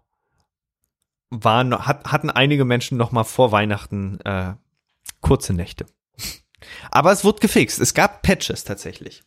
waren, 1.30 1.86
hat, 1.86 2.12
hatten 2.12 2.28
einige 2.28 2.66
Menschen 2.66 2.98
noch 2.98 3.10
mal 3.10 3.24
vor 3.24 3.52
Weihnachten 3.52 4.20
äh, 4.26 4.52
kurze 5.22 5.54
Nächte. 5.54 5.86
Aber 6.90 7.10
es 7.10 7.24
wurde 7.24 7.40
gefixt. 7.40 7.80
Es 7.80 7.94
gab 7.94 8.20
Patches 8.20 8.64
tatsächlich. 8.64 9.22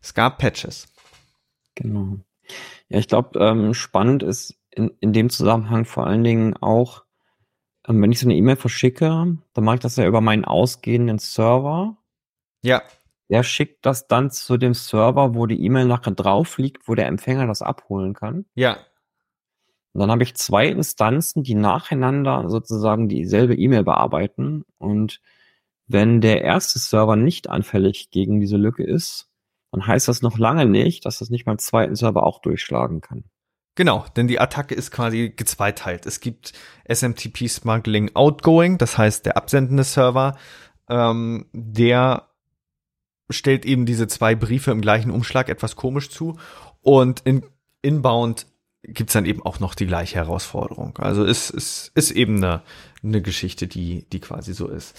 Es 0.00 0.14
gab 0.14 0.38
Patches. 0.38 0.86
Genau. 1.74 2.18
Ja, 2.90 3.00
ich 3.00 3.08
glaube, 3.08 3.40
ähm, 3.40 3.74
spannend 3.74 4.22
ist 4.22 4.54
in, 4.70 4.92
in 5.00 5.12
dem 5.12 5.30
Zusammenhang 5.30 5.84
vor 5.84 6.06
allen 6.06 6.22
Dingen 6.22 6.56
auch, 6.56 7.05
wenn 7.88 8.12
ich 8.12 8.20
so 8.20 8.26
eine 8.26 8.34
E-Mail 8.34 8.56
verschicke, 8.56 9.06
dann 9.06 9.64
mache 9.64 9.76
ich 9.76 9.80
das 9.80 9.96
ja 9.96 10.06
über 10.06 10.20
meinen 10.20 10.44
ausgehenden 10.44 11.18
Server. 11.18 11.96
Ja. 12.62 12.82
Der 13.28 13.42
schickt 13.42 13.86
das 13.86 14.08
dann 14.08 14.30
zu 14.30 14.56
dem 14.56 14.74
Server, 14.74 15.34
wo 15.34 15.46
die 15.46 15.62
E-Mail 15.64 15.86
nachher 15.86 16.12
drauf 16.12 16.58
liegt, 16.58 16.88
wo 16.88 16.94
der 16.94 17.06
Empfänger 17.06 17.46
das 17.46 17.62
abholen 17.62 18.14
kann. 18.14 18.44
Ja. 18.54 18.78
Und 19.92 20.00
dann 20.00 20.10
habe 20.10 20.24
ich 20.24 20.34
zwei 20.36 20.68
Instanzen, 20.68 21.42
die 21.42 21.54
nacheinander 21.54 22.50
sozusagen 22.50 23.08
dieselbe 23.08 23.56
E-Mail 23.56 23.82
bearbeiten. 23.82 24.64
Und 24.78 25.20
wenn 25.86 26.20
der 26.20 26.42
erste 26.42 26.78
Server 26.78 27.16
nicht 27.16 27.48
anfällig 27.48 28.10
gegen 28.10 28.40
diese 28.40 28.56
Lücke 28.56 28.84
ist, 28.84 29.30
dann 29.72 29.86
heißt 29.86 30.08
das 30.08 30.22
noch 30.22 30.38
lange 30.38 30.66
nicht, 30.66 31.06
dass 31.06 31.18
das 31.18 31.30
nicht 31.30 31.44
beim 31.44 31.58
zweiten 31.58 31.96
Server 31.96 32.24
auch 32.24 32.40
durchschlagen 32.40 33.00
kann. 33.00 33.24
Genau, 33.76 34.06
denn 34.16 34.26
die 34.26 34.40
Attacke 34.40 34.74
ist 34.74 34.90
quasi 34.90 35.32
gezweiteilt. 35.36 36.06
Es 36.06 36.20
gibt 36.20 36.54
SMTP 36.92 37.48
Smuggling 37.48 38.10
Outgoing, 38.14 38.78
das 38.78 38.96
heißt 38.98 39.26
der 39.26 39.36
absendende 39.36 39.84
Server, 39.84 40.36
ähm, 40.88 41.46
der 41.52 42.28
stellt 43.28 43.66
eben 43.66 43.86
diese 43.86 44.08
zwei 44.08 44.34
Briefe 44.34 44.70
im 44.70 44.80
gleichen 44.80 45.10
Umschlag 45.10 45.50
etwas 45.50 45.76
komisch 45.76 46.10
zu 46.10 46.38
und 46.80 47.20
in 47.24 47.44
Inbound 47.82 48.46
gibt's 48.82 49.12
dann 49.12 49.26
eben 49.26 49.42
auch 49.44 49.60
noch 49.60 49.74
die 49.74 49.86
gleiche 49.86 50.16
Herausforderung. 50.16 50.96
Also 50.98 51.24
ist, 51.24 51.50
ist, 51.50 51.90
ist 51.94 52.12
eben 52.12 52.36
eine, 52.36 52.62
eine 53.02 53.20
Geschichte, 53.20 53.66
die, 53.66 54.06
die 54.10 54.20
quasi 54.20 54.54
so 54.54 54.68
ist. 54.68 54.96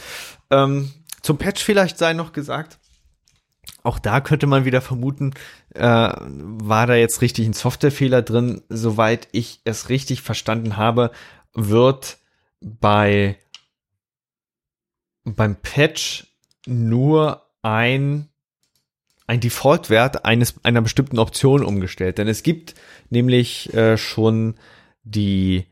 Ähm, 0.51 0.91
zum 1.23 1.37
Patch 1.37 1.63
vielleicht 1.63 1.97
sei 1.97 2.13
noch 2.13 2.31
gesagt, 2.31 2.79
auch 3.84 3.99
da 3.99 4.19
könnte 4.19 4.47
man 4.47 4.65
wieder 4.65 4.82
vermuten, 4.82 5.34
äh, 5.73 5.82
war 5.82 6.88
da 6.88 6.95
jetzt 6.95 7.21
richtig 7.21 7.47
ein 7.47 7.53
Softwarefehler 7.53 8.21
drin. 8.21 8.62
Soweit 8.69 9.30
ich 9.32 9.62
es 9.63 9.89
richtig 9.89 10.21
verstanden 10.21 10.77
habe, 10.77 11.12
wird 11.53 12.17
bei 12.62 13.38
beim 15.23 15.56
Patch 15.56 16.27
nur 16.65 17.45
ein 17.62 18.30
ein 19.25 19.39
Default-Wert 19.41 20.23
eines 20.23 20.56
einer 20.63 20.82
bestimmten 20.82 21.19
Option 21.19 21.63
umgestellt, 21.63 22.17
denn 22.17 22.30
es 22.30 22.43
gibt 22.43 22.75
nämlich 23.10 23.73
äh, 23.73 23.97
schon 23.97 24.56
die 25.03 25.65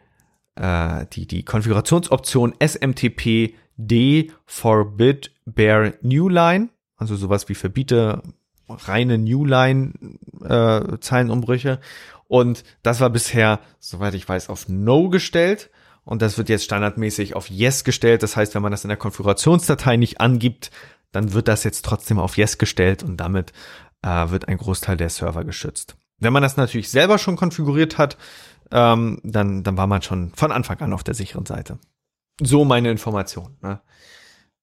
äh, 0.56 1.06
die 1.14 1.28
die 1.28 1.44
Konfigurationsoption 1.44 2.54
SMTP 2.66 3.56
D 3.78 4.32
forbid 4.46 5.32
bear 5.46 5.94
new 6.02 6.30
line 6.30 6.70
also 6.98 7.16
sowas 7.16 7.50
wie 7.50 7.56
verbiete 7.56 8.22
reine 8.68 9.18
Newline 9.18 9.94
äh, 10.44 10.98
Zeilenumbrüche 11.00 11.80
und 12.28 12.64
das 12.84 13.00
war 13.02 13.10
bisher, 13.10 13.60
soweit 13.80 14.14
ich 14.14 14.28
weiß, 14.28 14.50
auf 14.50 14.68
No 14.68 15.10
gestellt 15.10 15.70
und 16.04 16.22
das 16.22 16.38
wird 16.38 16.50
jetzt 16.50 16.66
standardmäßig 16.66 17.36
auf 17.36 17.50
Yes 17.50 17.84
gestellt. 17.84 18.24
Das 18.24 18.36
heißt, 18.36 18.56
wenn 18.56 18.62
man 18.62 18.72
das 18.72 18.84
in 18.84 18.90
der 18.90 18.98
Konfigurationsdatei 18.98 19.98
nicht 19.98 20.22
angibt, 20.22 20.72
dann 21.12 21.34
wird 21.34 21.48
das 21.48 21.64
jetzt 21.64 21.86
trotzdem 21.86 22.20
auf 22.20 22.38
Yes 22.38 22.58
gestellt 22.58 23.04
und 23.04 23.18
damit 23.18 23.54
äh, 24.02 24.30
wird 24.30 24.48
ein 24.48 24.58
Großteil 24.58 24.98
der 24.98 25.10
Server 25.10 25.44
geschützt. 25.44 25.98
Wenn 26.20 26.34
man 26.34 26.44
das 26.44 26.58
natürlich 26.58 26.90
selber 26.90 27.18
schon 27.18 27.36
konfiguriert 27.36 27.98
hat, 27.98 28.18
ähm, 28.72 29.20
dann, 29.24 29.64
dann 29.64 29.78
war 29.78 29.88
man 29.88 30.02
schon 30.02 30.32
von 30.34 30.52
Anfang 30.52 30.80
an 30.80 30.94
auf 30.94 31.04
der 31.04 31.14
sicheren 31.14 31.46
Seite. 31.46 31.78
So 32.42 32.66
meine 32.66 32.90
Information. 32.90 33.58
Ne? 33.62 33.82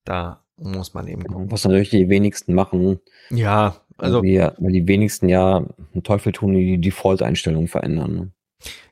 Da 0.04 0.44
muss 0.62 0.94
man 0.94 1.08
eben 1.08 1.24
gucken. 1.24 1.50
Was 1.50 1.64
natürlich 1.64 1.90
die 1.90 2.08
wenigsten 2.08 2.54
machen. 2.54 3.00
Ja, 3.30 3.76
also. 3.98 4.22
Wir, 4.22 4.54
weil 4.58 4.72
die 4.72 4.86
wenigsten 4.86 5.28
ja 5.28 5.58
einen 5.92 6.02
Teufel 6.02 6.32
tun, 6.32 6.54
die 6.54 6.80
Default-Einstellungen 6.80 7.68
verändern. 7.68 8.14
Ne? 8.14 8.32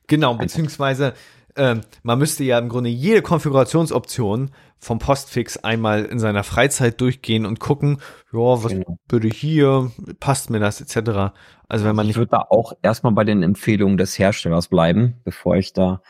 Genau, 0.06 0.34
beziehungsweise 0.34 1.14
äh, 1.54 1.76
man 2.02 2.18
müsste 2.18 2.44
ja 2.44 2.58
im 2.58 2.68
Grunde 2.68 2.90
jede 2.90 3.22
Konfigurationsoption 3.22 4.50
vom 4.78 4.98
Postfix 4.98 5.58
einmal 5.58 6.04
in 6.04 6.18
seiner 6.18 6.42
Freizeit 6.42 7.00
durchgehen 7.00 7.44
und 7.44 7.60
gucken, 7.60 8.00
ja, 8.32 8.38
was 8.38 8.72
genau. 8.72 8.98
würde 9.08 9.28
hier, 9.28 9.90
passt 10.20 10.50
mir 10.50 10.58
das, 10.58 10.80
etc. 10.80 11.32
Also 11.68 11.84
wenn 11.84 11.94
man 11.94 12.06
nicht. 12.06 12.14
Ich 12.14 12.18
würde 12.18 12.30
da 12.30 12.46
auch 12.48 12.72
erstmal 12.82 13.12
bei 13.12 13.24
den 13.24 13.42
Empfehlungen 13.42 13.98
des 13.98 14.18
Herstellers 14.18 14.68
bleiben, 14.68 15.20
bevor 15.24 15.56
ich 15.56 15.72
da 15.72 16.02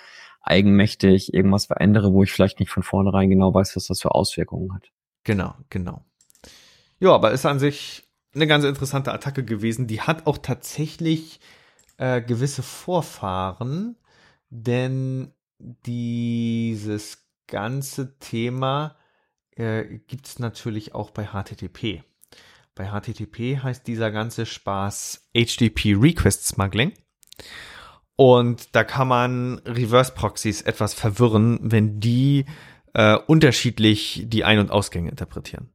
eigenmächtig 0.42 1.35
irgendwas 1.35 1.66
verändere, 1.66 2.12
wo 2.12 2.23
ich 2.23 2.33
vielleicht 2.33 2.61
nicht 2.61 2.70
von 2.70 2.83
vornherein 2.83 3.29
genau 3.29 3.53
weiß, 3.53 3.77
was 3.77 3.87
das 3.87 4.01
für 4.01 4.14
Auswirkungen 4.14 4.73
hat. 4.75 4.90
Genau, 5.24 5.54
genau. 5.68 6.04
Ja, 6.98 7.14
aber 7.14 7.33
ist 7.33 7.46
an 7.46 7.59
sich 7.59 8.04
eine 8.35 8.46
ganz 8.46 8.64
interessante 8.64 9.12
Attacke 9.12 9.44
gewesen. 9.44 9.87
Die 9.87 10.00
hat 10.00 10.26
auch 10.26 10.38
tatsächlich 10.38 11.40
äh, 11.98 12.22
gewisse 12.22 12.62
Vorfahren, 12.62 13.96
denn 14.48 15.33
dieses 15.59 17.26
ganze 17.46 18.18
Thema 18.18 18.96
äh, 19.56 19.98
gibt 20.06 20.26
es 20.26 20.38
natürlich 20.38 20.94
auch 20.94 21.11
bei 21.11 21.26
HTTP. 21.26 22.02
Bei 22.74 22.87
HTTP 22.87 23.59
heißt 23.62 23.87
dieser 23.87 24.11
ganze 24.11 24.46
Spaß 24.46 25.28
HTTP 25.35 25.96
Request 26.00 26.46
Smuggling. 26.46 26.92
Und 28.16 28.74
da 28.76 28.85
kann 28.85 29.09
man 29.09 29.59
Reverse 29.61 30.12
Proxies 30.12 30.62
etwas 30.62 30.94
verwirren, 30.94 31.59
wenn 31.62 32.00
die 32.00 32.44
äh, 32.94 33.16
unterschiedlich 33.16 34.24
die 34.26 34.44
Ein- 34.44 34.59
und 34.59 34.70
Ausgänge 34.70 35.11
interpretieren. 35.11 35.70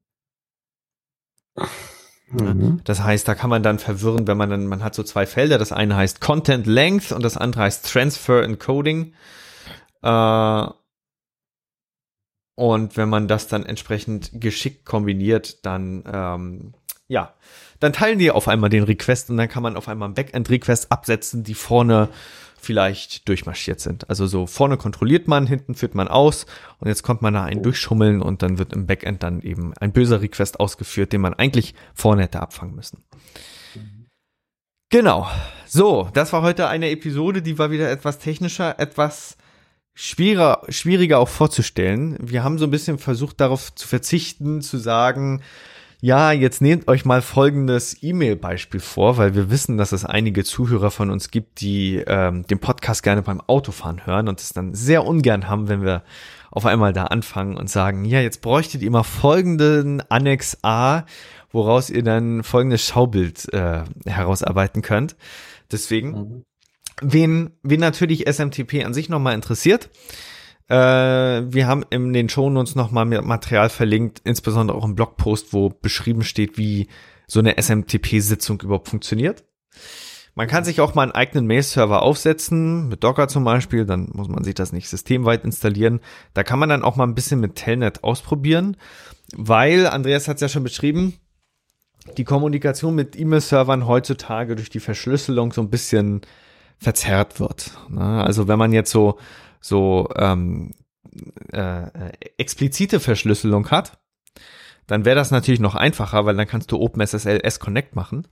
Mhm. 2.29 2.81
Das 2.83 3.01
heißt, 3.01 3.27
da 3.27 3.35
kann 3.35 3.49
man 3.49 3.63
dann 3.63 3.79
verwirren, 3.79 4.27
wenn 4.27 4.37
man 4.37 4.49
dann, 4.49 4.67
man 4.67 4.83
hat 4.83 4.95
so 4.95 5.03
zwei 5.03 5.25
Felder, 5.25 5.57
das 5.57 5.71
eine 5.71 5.95
heißt 5.95 6.21
Content 6.21 6.67
Length 6.67 7.11
und 7.11 7.23
das 7.23 7.37
andere 7.37 7.63
heißt 7.63 7.91
Transfer 7.91 8.43
Encoding. 8.43 9.13
Äh, 10.01 10.67
und 12.57 12.95
wenn 12.97 13.09
man 13.09 13.27
das 13.27 13.47
dann 13.47 13.65
entsprechend 13.65 14.31
geschickt 14.33 14.85
kombiniert, 14.85 15.65
dann 15.65 16.03
ähm, 16.11 16.73
ja, 17.07 17.33
dann 17.79 17.93
teilen 17.93 18.19
die 18.19 18.31
auf 18.31 18.47
einmal 18.47 18.69
den 18.69 18.83
Request 18.83 19.29
und 19.29 19.37
dann 19.37 19.49
kann 19.49 19.63
man 19.63 19.77
auf 19.77 19.87
einmal 19.87 20.07
einen 20.07 20.15
Backend-Request 20.15 20.91
absetzen, 20.91 21.43
die 21.43 21.53
vorne 21.53 22.09
vielleicht 22.65 23.27
durchmarschiert 23.29 23.79
sind. 23.79 24.09
Also 24.09 24.27
so 24.27 24.47
vorne 24.47 24.77
kontrolliert 24.77 25.27
man, 25.27 25.47
hinten 25.47 25.75
führt 25.75 25.95
man 25.95 26.07
aus 26.07 26.45
und 26.79 26.87
jetzt 26.87 27.03
kommt 27.03 27.21
man 27.21 27.33
da 27.33 27.43
einen 27.43 27.63
durchschummeln 27.63 28.21
und 28.21 28.41
dann 28.41 28.57
wird 28.57 28.73
im 28.73 28.87
Backend 28.87 29.23
dann 29.23 29.41
eben 29.41 29.73
ein 29.77 29.93
böser 29.93 30.21
Request 30.21 30.59
ausgeführt, 30.59 31.13
den 31.13 31.21
man 31.21 31.33
eigentlich 31.33 31.75
vorne 31.93 32.23
hätte 32.23 32.41
abfangen 32.41 32.75
müssen. 32.75 33.03
Genau. 34.89 35.27
So, 35.65 36.09
das 36.13 36.33
war 36.33 36.41
heute 36.41 36.67
eine 36.67 36.89
Episode, 36.89 37.41
die 37.41 37.57
war 37.57 37.71
wieder 37.71 37.89
etwas 37.89 38.19
technischer, 38.19 38.79
etwas 38.79 39.37
schwieriger, 39.93 40.61
schwieriger 40.69 41.19
auch 41.19 41.29
vorzustellen. 41.29 42.17
Wir 42.21 42.43
haben 42.43 42.57
so 42.57 42.65
ein 42.65 42.71
bisschen 42.71 42.99
versucht 42.99 43.39
darauf 43.41 43.73
zu 43.73 43.87
verzichten, 43.87 44.61
zu 44.61 44.77
sagen, 44.77 45.41
ja, 46.05 46.31
jetzt 46.31 46.61
nehmt 46.61 46.87
euch 46.87 47.03
mal 47.03 47.23
folgendes 47.23 47.97
E-Mail-Beispiel 48.03 48.79
vor, 48.79 49.17
weil 49.17 49.33
wir 49.33 49.49
wissen, 49.49 49.75
dass 49.79 49.91
es 49.91 50.05
einige 50.05 50.43
Zuhörer 50.43 50.91
von 50.91 51.09
uns 51.09 51.31
gibt, 51.31 51.61
die 51.61 51.95
ähm, 51.95 52.45
den 52.45 52.59
Podcast 52.59 53.01
gerne 53.01 53.23
beim 53.23 53.41
Autofahren 53.41 54.05
hören 54.05 54.27
und 54.27 54.39
es 54.39 54.49
dann 54.49 54.75
sehr 54.75 55.03
ungern 55.03 55.49
haben, 55.49 55.67
wenn 55.67 55.81
wir 55.81 56.03
auf 56.51 56.67
einmal 56.67 56.93
da 56.93 57.05
anfangen 57.05 57.57
und 57.57 57.71
sagen, 57.71 58.05
ja, 58.05 58.21
jetzt 58.21 58.43
bräuchtet 58.43 58.83
ihr 58.83 58.91
mal 58.91 59.01
folgenden 59.01 60.03
Annex 60.07 60.59
A, 60.61 61.05
woraus 61.51 61.89
ihr 61.89 62.03
dann 62.03 62.43
folgendes 62.43 62.85
Schaubild 62.85 63.51
äh, 63.51 63.81
herausarbeiten 64.05 64.83
könnt. 64.83 65.15
Deswegen, 65.71 66.11
mhm. 66.11 66.43
wen, 67.01 67.49
wen 67.63 67.79
natürlich 67.79 68.31
SMTP 68.31 68.85
an 68.85 68.93
sich 68.93 69.09
nochmal 69.09 69.33
interessiert, 69.33 69.89
äh, 70.67 70.75
wir 70.75 71.67
haben 71.67 71.83
in 71.89 72.13
den 72.13 72.29
Shownotes 72.29 72.75
nochmal 72.75 73.05
Material 73.05 73.69
verlinkt, 73.69 74.21
insbesondere 74.23 74.77
auch 74.77 74.85
im 74.85 74.95
Blogpost, 74.95 75.53
wo 75.53 75.69
beschrieben 75.69 76.23
steht, 76.23 76.57
wie 76.57 76.87
so 77.27 77.39
eine 77.39 77.57
SMTP-Sitzung 77.61 78.61
überhaupt 78.61 78.89
funktioniert. 78.89 79.43
Man 80.37 80.47
kann 80.47 80.65
sich 80.65 80.81
auch 80.81 80.95
mal 80.95 81.03
einen 81.03 81.13
eigenen 81.13 81.47
Mail-Server 81.47 82.01
aufsetzen, 82.01 82.89
mit 82.89 83.03
Docker 83.03 83.29
zum 83.29 83.45
Beispiel, 83.45 83.85
dann 83.85 84.09
muss 84.11 84.27
man 84.27 84.43
sich 84.43 84.53
das 84.53 84.73
nicht 84.73 84.89
systemweit 84.89 85.45
installieren. 85.45 86.01
Da 86.33 86.43
kann 86.43 86.59
man 86.59 86.67
dann 86.67 86.83
auch 86.83 86.97
mal 86.97 87.05
ein 87.05 87.15
bisschen 87.15 87.39
mit 87.39 87.55
Telnet 87.55 88.03
ausprobieren, 88.03 88.75
weil, 89.33 89.87
Andreas 89.87 90.27
hat 90.27 90.35
es 90.35 90.41
ja 90.41 90.49
schon 90.49 90.63
beschrieben, 90.63 91.13
die 92.17 92.25
Kommunikation 92.25 92.95
mit 92.95 93.17
E-Mail-Servern 93.17 93.87
heutzutage 93.87 94.55
durch 94.55 94.69
die 94.69 94.81
Verschlüsselung 94.81 95.53
so 95.53 95.61
ein 95.61 95.69
bisschen 95.69 96.21
verzerrt 96.77 97.39
wird. 97.39 97.71
Ne? 97.89 98.23
Also 98.23 98.47
wenn 98.47 98.59
man 98.59 98.73
jetzt 98.73 98.91
so 98.91 99.17
so 99.65 100.09
ähm, 100.15 100.73
äh, 101.51 101.87
explizite 102.37 102.99
Verschlüsselung 102.99 103.71
hat, 103.71 103.97
dann 104.85 105.05
wäre 105.05 105.15
das 105.15 105.31
natürlich 105.31 105.59
noch 105.59 105.73
einfacher, 105.73 106.25
weil 106.25 106.35
dann 106.35 106.47
kannst 106.47 106.71
du 106.71 106.79
OpenSSL 106.79 107.39
S-Connect 107.43 107.95
machen 107.95 108.27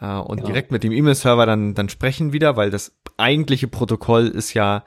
äh, 0.00 0.06
und 0.16 0.38
genau. 0.38 0.48
direkt 0.48 0.72
mit 0.72 0.82
dem 0.82 0.90
E-Mail-Server 0.90 1.46
dann, 1.46 1.74
dann 1.74 1.88
sprechen 1.88 2.32
wieder, 2.32 2.56
weil 2.56 2.70
das 2.70 2.96
eigentliche 3.16 3.68
Protokoll 3.68 4.26
ist 4.26 4.54
ja, 4.54 4.82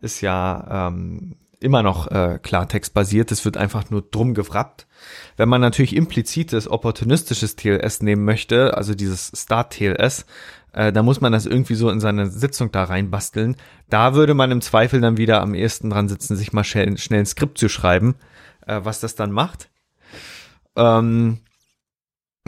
ist 0.00 0.20
ja 0.20 0.88
ähm, 0.88 1.36
immer 1.60 1.84
noch 1.84 2.10
äh, 2.10 2.40
Klartext-basiert. 2.42 3.30
Es 3.30 3.44
wird 3.44 3.56
einfach 3.56 3.90
nur 3.90 4.02
drum 4.02 4.34
gewrappt. 4.34 4.88
Wenn 5.36 5.48
man 5.48 5.60
natürlich 5.60 5.94
implizites, 5.94 6.68
opportunistisches 6.68 7.54
TLS 7.54 8.02
nehmen 8.02 8.24
möchte, 8.24 8.76
also 8.76 8.94
dieses 8.94 9.30
Start-TLS, 9.36 10.26
äh, 10.72 10.92
da 10.92 11.02
muss 11.02 11.20
man 11.20 11.32
das 11.32 11.46
irgendwie 11.46 11.74
so 11.74 11.90
in 11.90 12.00
seine 12.00 12.26
Sitzung 12.28 12.70
da 12.72 12.84
reinbasteln. 12.84 13.56
Da 13.88 14.14
würde 14.14 14.34
man 14.34 14.50
im 14.50 14.60
Zweifel 14.60 15.00
dann 15.00 15.16
wieder 15.16 15.40
am 15.40 15.54
ehesten 15.54 15.90
dran 15.90 16.08
sitzen, 16.08 16.36
sich 16.36 16.52
mal 16.52 16.64
schnell, 16.64 16.96
schnell 16.98 17.20
ein 17.20 17.26
Skript 17.26 17.58
zu 17.58 17.68
schreiben, 17.68 18.14
äh, 18.66 18.80
was 18.82 19.00
das 19.00 19.14
dann 19.14 19.32
macht. 19.32 19.70
Ähm, 20.76 21.40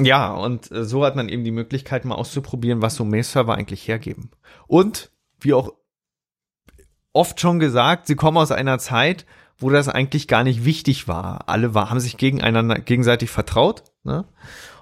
ja, 0.01 0.33
und 0.33 0.71
äh, 0.71 0.85
so 0.85 1.05
hat 1.05 1.17
man 1.17 1.29
eben 1.29 1.45
die 1.45 1.51
Möglichkeit, 1.51 2.05
mal 2.05 2.15
auszuprobieren, 2.15 2.83
was 2.83 2.95
so 2.95 3.05
Mail-Server 3.05 3.55
eigentlich 3.55 3.87
hergeben. 3.87 4.31
Und, 4.67 5.11
wie 5.41 5.55
auch 5.55 5.73
oft 7.13 7.41
schon 7.41 7.59
gesagt, 7.59 8.07
sie 8.07 8.17
kommen 8.17 8.39
aus 8.39 8.53
einer 8.53 8.79
Zeit, 8.79 9.27
wo 9.59 9.71
das 9.71 9.89
eigentlich 9.89 10.29
gar 10.29 10.45
nicht 10.45 10.65
wichtig 10.65 11.09
war. 11.09 11.49
Alle 11.49 11.75
war, 11.75 11.91
haben 11.91 12.01
sich 12.01 12.17
gegeneinander 12.17 12.77
gegenseitig 12.77 13.31
vertraut. 13.31 13.85
Ne? 14.03 14.25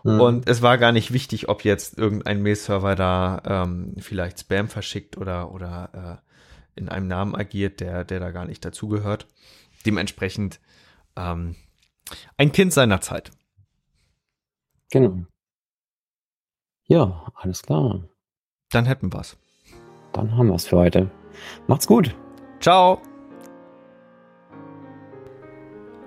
Mhm. 0.04 0.20
Und 0.20 0.48
es 0.48 0.62
war 0.62 0.78
gar 0.78 0.92
nicht 0.92 1.12
wichtig, 1.12 1.48
ob 1.48 1.64
jetzt 1.64 1.98
irgendein 1.98 2.42
Mail-Server 2.42 2.94
da 2.94 3.42
ähm, 3.44 3.94
vielleicht 3.98 4.40
Spam 4.40 4.68
verschickt 4.68 5.16
oder, 5.16 5.52
oder 5.52 6.22
äh, 6.24 6.80
in 6.80 6.88
einem 6.88 7.08
Namen 7.08 7.34
agiert, 7.34 7.80
der, 7.80 8.04
der 8.04 8.20
da 8.20 8.30
gar 8.30 8.46
nicht 8.46 8.64
dazugehört. 8.64 9.26
Dementsprechend 9.84 10.60
ähm, 11.16 11.56
ein 12.36 12.52
Kind 12.52 12.72
seiner 12.72 13.00
Zeit. 13.00 13.30
Genau. 14.90 15.24
Ja, 16.86 17.26
alles 17.34 17.62
klar. 17.62 18.02
Dann 18.70 18.86
hätten 18.86 19.12
wir's. 19.12 19.36
Dann 20.12 20.36
haben 20.36 20.48
wir's 20.48 20.66
für 20.66 20.76
heute. 20.76 21.10
Macht's 21.68 21.86
gut. 21.86 22.16
Ciao. 22.60 23.00